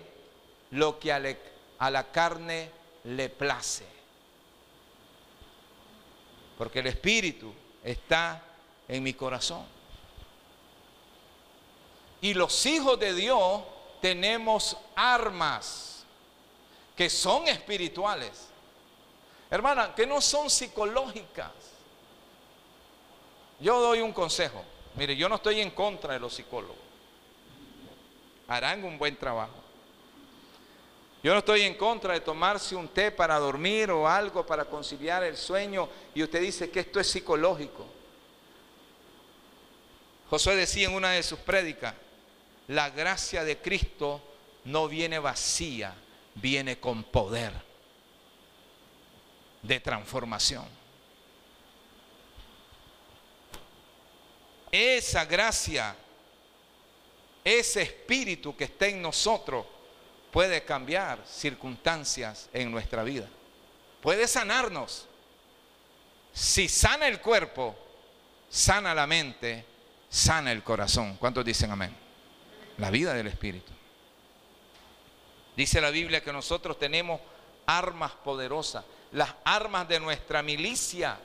lo 0.73 0.99
que 0.99 1.13
a, 1.13 1.91
la 1.91 2.11
carne 2.11 2.71
le 3.05 3.29
place. 3.29 3.87
Porque 6.57 6.81
el 6.81 6.89
Espíritu 6.89 7.53
está 7.85 8.43
en 8.89 9.03
mi 9.03 9.15
corazón. 9.15 9.65
Y 12.21 12.35
los 12.35 12.67
hijos 12.67 12.99
de 12.99 13.15
Dios 13.15 13.63
tenemos 14.01 14.77
armas 14.95 16.05
que 16.97 17.09
son 17.09 17.47
espirituales. 17.49 18.49
Hermana, 19.51 19.95
que 19.95 20.07
no 20.07 20.21
son 20.21 20.51
psicológicas. 20.51 21.53
Yo 23.61 23.81
doy 23.81 24.01
un 24.01 24.13
consejo. 24.13 24.65
Mire, 24.97 25.17
yo 25.17 25.29
no 25.29 25.37
estoy 25.37 25.61
en 25.61 25.71
contra 25.71 26.15
de 26.15 26.21
los 26.21 26.35
psicólogos. 26.35 26.77
Harán 28.49 28.85
un 28.85 28.99
buen 28.99 29.17
trabajo. 29.17 29.55
Yo 31.23 31.33
no 31.33 31.39
estoy 31.39 31.63
en 31.63 31.75
contra 31.75 32.15
de 32.15 32.21
tomarse 32.21 32.77
un 32.77 32.89
té 32.89 33.11
para 33.11 33.39
dormir 33.39 33.91
o 33.91 34.09
algo 34.09 34.47
para 34.47 34.65
conciliar 34.65 35.25
el 35.25 35.37
sueño 35.37 35.89
y 36.15 36.23
usted 36.23 36.41
dice 36.41 36.71
que 36.71 36.81
esto 36.81 37.01
es 37.01 37.11
psicológico. 37.11 37.87
Josué 40.31 40.57
decía 40.57 40.89
en 40.89 40.95
una 40.95 41.11
de 41.11 41.23
sus 41.23 41.39
prédicas, 41.39 41.95
la 42.69 42.91
gracia 42.91 43.45
de 43.45 43.59
Cristo 43.59 44.23
no 44.65 44.89
viene 44.89 45.19
vacía, 45.19 45.95
viene 46.35 46.79
con 46.79 47.05
poder 47.05 47.53
de 49.63 49.81
transformación. 49.81 50.79
esa 54.71 55.25
gracia, 55.25 55.97
ese 57.45 57.83
espíritu 57.83 58.57
que 58.57 58.65
está 58.65 58.87
en 58.87 59.01
nosotros 59.01 59.65
puede 60.31 60.65
cambiar 60.65 61.19
circunstancias 61.27 62.49
en 62.53 62.71
nuestra 62.71 63.03
vida. 63.03 63.29
Puede 64.03 64.29
sanarnos. 64.29 65.07
Si 66.33 66.69
sana 66.69 67.09
el 67.09 67.21
cuerpo, 67.21 67.77
sana 68.51 68.95
la 68.95 69.07
mente, 69.07 69.65
sana 70.09 70.53
el 70.53 70.63
corazón. 70.63 71.17
¿Cuántos 71.17 71.45
dicen 71.45 71.71
amén? 71.71 72.08
La 72.79 72.91
vida 72.91 73.15
del 73.15 73.27
espíritu. 73.27 73.73
Dice 75.57 75.81
la 75.81 75.91
Biblia 75.91 76.23
que 76.23 76.33
nosotros 76.33 76.79
tenemos 76.79 77.21
armas 77.67 78.13
poderosas. 78.25 78.85
Las 79.13 79.35
armas 79.45 79.89
de 79.89 80.01
nuestra 80.01 80.43
milicia 80.43 81.19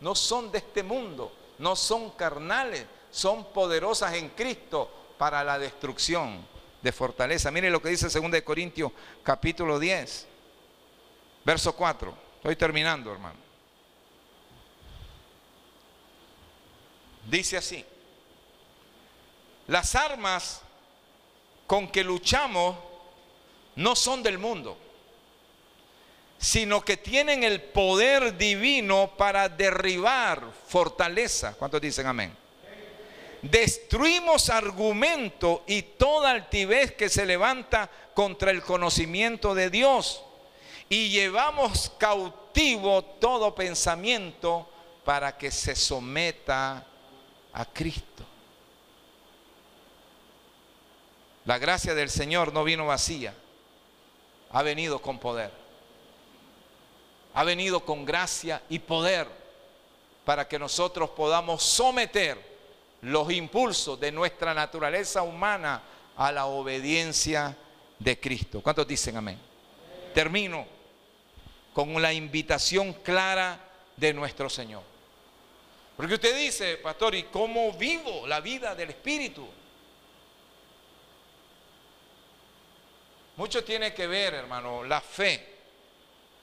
no 0.00 0.14
son 0.14 0.50
de 0.50 0.58
este 0.58 0.82
mundo 0.82 1.32
no 1.58 1.76
son 1.76 2.10
carnales, 2.10 2.86
son 3.10 3.52
poderosas 3.52 4.14
en 4.14 4.30
Cristo 4.30 4.90
para 5.18 5.44
la 5.44 5.58
destrucción 5.58 6.46
de 6.82 6.92
fortaleza. 6.92 7.50
Mire 7.50 7.70
lo 7.70 7.80
que 7.80 7.90
dice 7.90 8.08
2 8.08 8.42
Corintios 8.42 8.92
capítulo 9.22 9.78
10, 9.78 10.26
verso 11.44 11.74
4. 11.74 12.14
Estoy 12.36 12.56
terminando, 12.56 13.12
hermano. 13.12 13.38
Dice 17.30 17.56
así, 17.56 17.84
las 19.66 19.94
armas 19.94 20.60
con 21.66 21.88
que 21.88 22.04
luchamos 22.04 22.76
no 23.76 23.96
son 23.96 24.22
del 24.22 24.38
mundo 24.38 24.78
sino 26.44 26.84
que 26.84 26.98
tienen 26.98 27.42
el 27.42 27.62
poder 27.62 28.36
divino 28.36 29.12
para 29.16 29.48
derribar 29.48 30.42
fortaleza. 30.68 31.54
¿Cuántos 31.54 31.80
dicen 31.80 32.06
amén? 32.06 32.36
Destruimos 33.40 34.50
argumento 34.50 35.64
y 35.66 35.80
toda 35.80 36.30
altivez 36.30 36.92
que 36.92 37.08
se 37.08 37.24
levanta 37.24 37.90
contra 38.12 38.50
el 38.50 38.62
conocimiento 38.62 39.54
de 39.54 39.70
Dios 39.70 40.22
y 40.90 41.08
llevamos 41.08 41.90
cautivo 41.96 43.02
todo 43.02 43.54
pensamiento 43.54 44.68
para 45.02 45.38
que 45.38 45.50
se 45.50 45.74
someta 45.74 46.86
a 47.54 47.64
Cristo. 47.64 48.22
La 51.44 51.58
gracia 51.58 51.94
del 51.94 52.10
Señor 52.10 52.52
no 52.52 52.64
vino 52.64 52.86
vacía, 52.86 53.34
ha 54.50 54.62
venido 54.62 55.00
con 55.00 55.18
poder 55.18 55.64
ha 57.34 57.42
venido 57.42 57.84
con 57.84 58.04
gracia 58.04 58.62
y 58.68 58.78
poder 58.78 59.26
para 60.24 60.48
que 60.48 60.58
nosotros 60.58 61.10
podamos 61.10 61.62
someter 61.62 62.38
los 63.02 63.30
impulsos 63.30 63.98
de 64.00 64.12
nuestra 64.12 64.54
naturaleza 64.54 65.22
humana 65.22 65.82
a 66.16 66.30
la 66.30 66.46
obediencia 66.46 67.56
de 67.98 68.18
Cristo. 68.18 68.62
¿Cuántos 68.62 68.86
dicen 68.86 69.16
amén? 69.16 69.38
Termino 70.14 70.64
con 71.74 72.00
la 72.00 72.12
invitación 72.12 72.92
clara 72.94 73.58
de 73.96 74.14
nuestro 74.14 74.48
Señor. 74.48 74.82
Porque 75.96 76.14
usted 76.14 76.38
dice, 76.38 76.76
pastor, 76.76 77.16
¿y 77.16 77.24
cómo 77.24 77.72
vivo 77.72 78.26
la 78.28 78.40
vida 78.40 78.76
del 78.76 78.90
Espíritu? 78.90 79.46
Mucho 83.36 83.64
tiene 83.64 83.92
que 83.92 84.06
ver, 84.06 84.34
hermano, 84.34 84.84
la 84.84 85.00
fe 85.00 85.54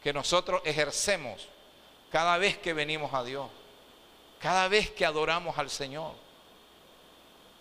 que 0.04 0.12
nosotros 0.12 0.62
ejercemos 0.66 1.48
cada 2.12 2.38
vez 2.38 2.58
que 2.58 2.74
venimos 2.74 3.14
a 3.14 3.24
Dios, 3.24 3.50
cada 4.40 4.68
vez 4.68 4.92
que 4.92 5.06
adoramos 5.06 5.58
al 5.58 5.70
Señor. 5.70 6.14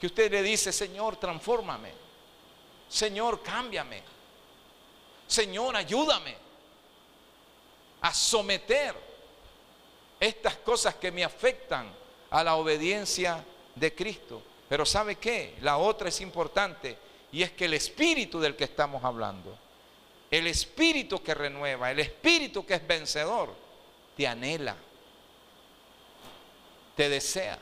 Que 0.01 0.07
usted 0.07 0.33
le 0.33 0.43
dice, 0.43 0.73
Señor, 0.73 1.17
transfórmame. 1.17 1.93
Señor, 2.89 3.43
cámbiame. 3.43 4.03
Señor, 5.27 5.77
ayúdame 5.77 6.37
a 8.01 8.13
someter 8.13 8.97
estas 10.19 10.57
cosas 10.57 10.97
que 10.97 11.13
me 11.13 11.23
afectan 11.23 11.93
a 12.31 12.43
la 12.43 12.57
obediencia 12.57 13.45
de 13.77 13.95
Cristo. 13.95 14.43
Pero 14.69 14.85
¿sabe 14.85 15.17
qué? 15.17 15.57
La 15.61 15.77
otra 15.77 16.09
es 16.09 16.21
importante 16.21 16.97
y 17.33 17.43
es 17.43 17.53
que 17.53 17.67
el 17.67 17.75
espíritu 17.75 18.41
del 18.41 18.57
que 18.57 18.65
estamos 18.65 19.05
hablando, 19.05 19.57
el 20.31 20.47
espíritu 20.47 21.23
que 21.23 21.35
renueva, 21.35 21.91
el 21.91 22.01
espíritu 22.01 22.65
que 22.65 22.75
es 22.75 22.87
vencedor, 22.87 23.55
te 24.17 24.27
anhela, 24.27 24.77
te 26.97 27.09
desea. 27.09 27.59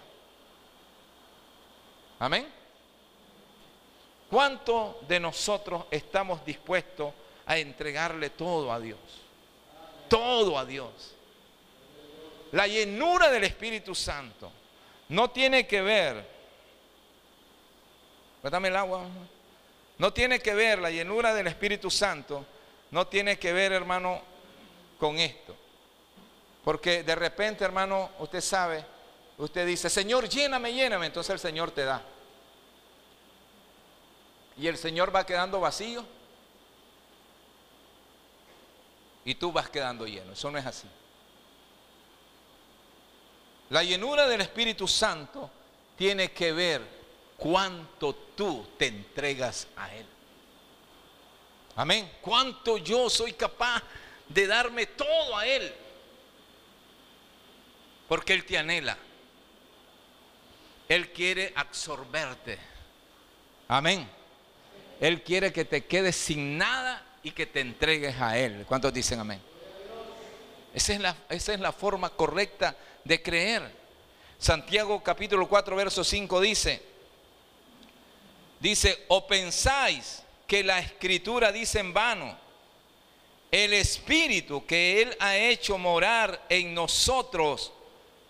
Amén. 2.19 2.49
¿Cuánto 4.31 5.01
de 5.09 5.21
nosotros 5.21 5.85
estamos 5.91 6.45
dispuestos 6.45 7.15
a 7.47 7.57
entregarle 7.57 8.31
todo 8.31 8.73
a 8.73 8.81
Dios? 8.81 8.99
Todo 10.09 10.59
a 10.59 10.65
Dios. 10.65 11.15
La 12.53 12.67
llenura 12.67 13.31
del 13.31 13.45
Espíritu 13.45 13.95
Santo 13.95 14.51
no 15.09 15.31
tiene 15.31 15.67
que 15.67 15.81
ver, 15.81 16.27
dame 18.43 18.69
el 18.69 18.77
agua, 18.77 19.07
no 19.99 20.13
tiene 20.13 20.39
que 20.41 20.55
ver 20.55 20.79
la 20.79 20.91
llenura 20.91 21.35
del 21.35 21.49
Espíritu 21.49 21.91
Santo, 21.91 22.47
no 22.91 23.07
tiene 23.09 23.39
que 23.39 23.53
ver, 23.53 23.73
hermano, 23.73 24.23
con 24.99 25.19
esto. 25.19 25.57
Porque 26.65 27.03
de 27.03 27.15
repente, 27.15 27.65
hermano, 27.65 28.11
usted 28.21 28.41
sabe, 28.41 28.85
usted 29.39 29.67
dice, 29.67 29.91
Señor, 29.91 30.29
lléname, 30.29 30.73
lléname, 30.73 31.07
entonces 31.07 31.31
el 31.35 31.41
Señor 31.41 31.73
te 31.73 31.85
da. 31.85 32.03
Y 34.57 34.67
el 34.67 34.77
Señor 34.77 35.15
va 35.15 35.27
quedando 35.27 35.61
vacío 35.61 36.05
y 39.25 39.35
tú 39.35 39.53
vas 39.53 39.69
quedando 39.69 40.07
lleno. 40.07 40.33
Eso 40.33 40.51
no 40.51 40.59
es 40.59 40.67
así. 40.67 40.89
La 43.71 43.83
llenura 43.83 44.27
del 44.27 44.41
Espíritu 44.41 44.89
Santo 44.89 45.51
tiene 45.97 46.33
que 46.33 46.53
ver 46.53 46.98
cuánto 47.39 48.15
tú 48.37 48.67
te 48.77 48.89
entregas 48.89 49.69
a 49.77 49.95
Él. 49.95 50.05
Amén. 51.77 52.11
Cuánto 52.21 52.77
yo 52.77 53.09
soy 53.09 53.33
capaz 53.33 53.83
de 54.29 54.47
darme 54.47 54.87
todo 54.87 55.37
a 55.37 55.47
Él. 55.47 55.73
Porque 58.09 58.35
Él 58.35 58.45
te 58.45 58.59
anhela. 58.59 58.99
Él 60.89 61.13
quiere 61.13 61.53
absorberte. 61.55 62.59
Amén. 63.69 64.09
Él 65.01 65.23
quiere 65.23 65.53
que 65.53 65.65
te 65.65 65.85
quedes 65.85 66.17
sin 66.17 66.59
nada 66.59 67.05
y 67.23 67.31
que 67.31 67.47
te 67.47 67.61
entregues 67.61 68.21
a 68.21 68.37
Él. 68.37 68.65
¿Cuántos 68.67 68.93
dicen 68.93 69.21
amén? 69.21 69.41
Esa 70.75 70.93
es 70.95 71.01
la, 71.01 71.17
esa 71.29 71.55
es 71.55 71.61
la 71.61 71.73
forma 71.73 72.11
correcta 72.11 72.77
de 73.05 73.23
creer. 73.23 73.71
Santiago 74.39 75.03
capítulo 75.03 75.49
4, 75.49 75.77
verso 75.77 76.03
5 76.03 76.41
dice, 76.41 76.83
dice, 78.61 79.05
o 79.09 79.27
pensáis 79.27 80.23
que 80.47 80.65
la 80.65 80.79
escritura 80.79 81.53
dice 81.53 81.81
en 81.81 81.93
vano, 81.93 82.37
el 83.51 83.73
espíritu 83.73 84.67
que 84.67 85.03
Él 85.03 85.17
ha 85.21 85.37
hecho 85.37 85.79
morar 85.79 86.45
en 86.49 86.75
nosotros 86.75 87.73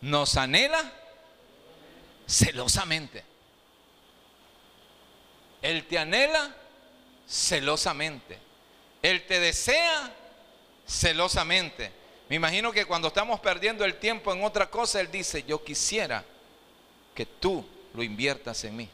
nos 0.00 0.36
anhela 0.36 0.92
celosamente. 2.26 3.24
Él 5.60 5.86
te 5.86 5.98
anhela 5.98 6.54
celosamente. 7.26 8.38
Él 9.02 9.26
te 9.26 9.40
desea 9.40 10.12
celosamente. 10.86 11.90
Me 12.28 12.36
imagino 12.36 12.72
que 12.72 12.84
cuando 12.84 13.08
estamos 13.08 13.40
perdiendo 13.40 13.84
el 13.84 13.98
tiempo 13.98 14.32
en 14.32 14.44
otra 14.44 14.70
cosa, 14.70 15.00
Él 15.00 15.10
dice, 15.10 15.42
yo 15.42 15.64
quisiera 15.64 16.24
que 17.14 17.26
tú 17.26 17.66
lo 17.94 18.02
inviertas 18.02 18.62
en 18.64 18.76
mí. 18.76 18.88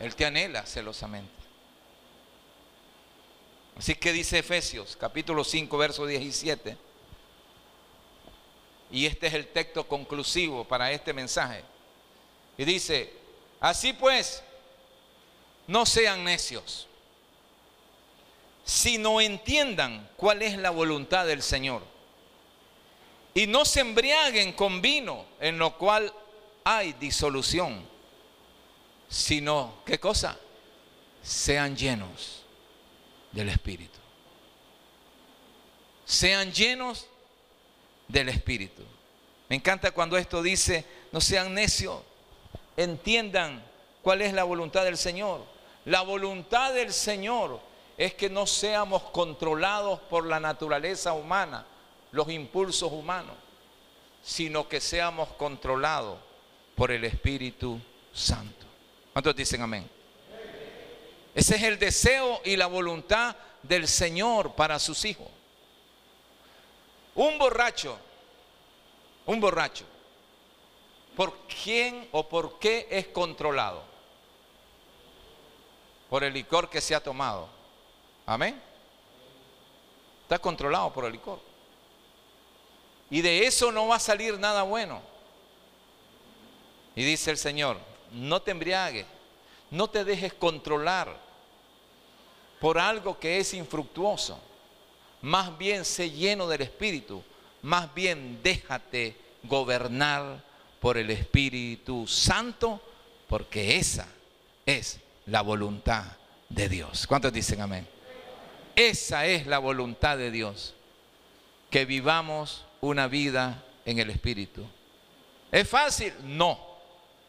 Él 0.00 0.14
te 0.14 0.24
anhela 0.24 0.64
celosamente. 0.66 1.32
Así 3.76 3.94
que 3.94 4.12
dice 4.12 4.38
Efesios 4.38 4.96
capítulo 4.96 5.44
5, 5.44 5.78
verso 5.78 6.06
17. 6.06 6.76
Y 8.90 9.06
este 9.06 9.26
es 9.26 9.34
el 9.34 9.48
texto 9.48 9.86
conclusivo 9.86 10.64
para 10.64 10.90
este 10.90 11.12
mensaje. 11.12 11.62
Y 12.56 12.64
dice, 12.64 13.12
así 13.60 13.92
pues, 13.92 14.42
no 15.66 15.84
sean 15.84 16.24
necios, 16.24 16.88
sino 18.64 19.20
entiendan 19.20 20.08
cuál 20.16 20.42
es 20.42 20.56
la 20.56 20.70
voluntad 20.70 21.26
del 21.26 21.42
Señor 21.42 21.82
y 23.38 23.46
no 23.46 23.64
se 23.64 23.80
embriaguen 23.80 24.52
con 24.52 24.82
vino, 24.82 25.24
en 25.38 25.58
lo 25.58 25.78
cual 25.78 26.12
hay 26.64 26.92
disolución, 26.94 27.86
sino, 29.08 29.74
¿qué 29.84 29.98
cosa? 29.98 30.38
Sean 31.22 31.76
llenos 31.76 32.42
del 33.32 33.48
Espíritu. 33.48 33.98
Sean 36.04 36.52
llenos 36.52 37.06
del 38.06 38.28
Espíritu. 38.28 38.82
Me 39.48 39.56
encanta 39.56 39.90
cuando 39.90 40.16
esto 40.16 40.42
dice, 40.42 40.84
no 41.12 41.20
sean 41.20 41.54
necios, 41.54 42.02
entiendan 42.76 43.62
cuál 44.02 44.22
es 44.22 44.32
la 44.32 44.44
voluntad 44.44 44.84
del 44.84 44.96
Señor. 44.96 45.44
La 45.84 46.02
voluntad 46.02 46.74
del 46.74 46.92
Señor 46.92 47.60
es 47.96 48.14
que 48.14 48.28
no 48.28 48.46
seamos 48.46 49.02
controlados 49.04 50.00
por 50.00 50.26
la 50.26 50.38
naturaleza 50.38 51.12
humana 51.14 51.66
los 52.12 52.30
impulsos 52.30 52.92
humanos, 52.92 53.34
sino 54.22 54.68
que 54.68 54.80
seamos 54.80 55.28
controlados 55.30 56.18
por 56.74 56.90
el 56.90 57.04
Espíritu 57.04 57.80
Santo. 58.12 58.67
¿Cuántos 59.18 59.34
dicen 59.34 59.60
amén? 59.62 59.90
Ese 61.34 61.56
es 61.56 61.62
el 61.64 61.76
deseo 61.76 62.40
y 62.44 62.54
la 62.54 62.68
voluntad 62.68 63.34
del 63.64 63.88
Señor 63.88 64.54
para 64.54 64.78
sus 64.78 65.04
hijos. 65.04 65.26
Un 67.16 67.36
borracho, 67.36 67.98
un 69.26 69.40
borracho, 69.40 69.84
¿por 71.16 71.36
quién 71.48 72.08
o 72.12 72.28
por 72.28 72.60
qué 72.60 72.86
es 72.92 73.08
controlado? 73.08 73.82
Por 76.08 76.22
el 76.22 76.32
licor 76.32 76.70
que 76.70 76.80
se 76.80 76.94
ha 76.94 77.02
tomado. 77.02 77.48
Amén. 78.24 78.62
Está 80.22 80.38
controlado 80.38 80.92
por 80.92 81.06
el 81.06 81.10
licor. 81.14 81.40
Y 83.10 83.20
de 83.20 83.48
eso 83.48 83.72
no 83.72 83.88
va 83.88 83.96
a 83.96 83.98
salir 83.98 84.38
nada 84.38 84.62
bueno. 84.62 85.02
Y 86.94 87.02
dice 87.02 87.32
el 87.32 87.36
Señor, 87.36 87.87
no 88.12 88.42
te 88.42 88.50
embriagues, 88.50 89.06
no 89.70 89.88
te 89.88 90.04
dejes 90.04 90.32
controlar 90.32 91.16
por 92.60 92.78
algo 92.78 93.18
que 93.18 93.38
es 93.38 93.54
infructuoso. 93.54 94.40
Más 95.22 95.56
bien 95.58 95.84
sé 95.84 96.10
lleno 96.10 96.46
del 96.48 96.62
Espíritu, 96.62 97.22
más 97.62 97.92
bien 97.94 98.40
déjate 98.42 99.16
gobernar 99.42 100.42
por 100.80 100.96
el 100.96 101.10
Espíritu 101.10 102.06
Santo, 102.06 102.80
porque 103.28 103.76
esa 103.76 104.06
es 104.64 105.00
la 105.26 105.42
voluntad 105.42 106.04
de 106.48 106.68
Dios. 106.68 107.06
¿Cuántos 107.06 107.32
dicen 107.32 107.60
amén? 107.60 107.86
Esa 108.76 109.26
es 109.26 109.46
la 109.46 109.58
voluntad 109.58 110.16
de 110.16 110.30
Dios, 110.30 110.74
que 111.68 111.84
vivamos 111.84 112.64
una 112.80 113.08
vida 113.08 113.64
en 113.84 113.98
el 113.98 114.10
Espíritu. 114.10 114.64
¿Es 115.50 115.68
fácil? 115.68 116.12
No, 116.22 116.67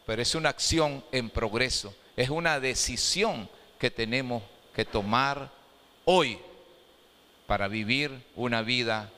pero 0.10 0.24
es 0.24 0.34
una 0.34 0.49
acción 0.49 1.05
en 1.12 1.30
progreso, 1.30 1.93
es 2.16 2.32
una 2.32 2.60
decisión 2.60 3.47
que 3.78 3.91
tenemos 3.91 4.41
que 4.74 4.84
tomar 4.84 5.51
hoy 6.03 6.39
para 7.45 7.68
vivir 7.68 8.26
una 8.36 8.64
vida 8.64 9.12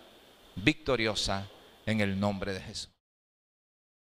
victoriosa 0.58 1.48
en 1.86 2.02
el 2.02 2.20
nombre 2.20 2.52
de 2.52 2.60
Jesús. 2.60 2.90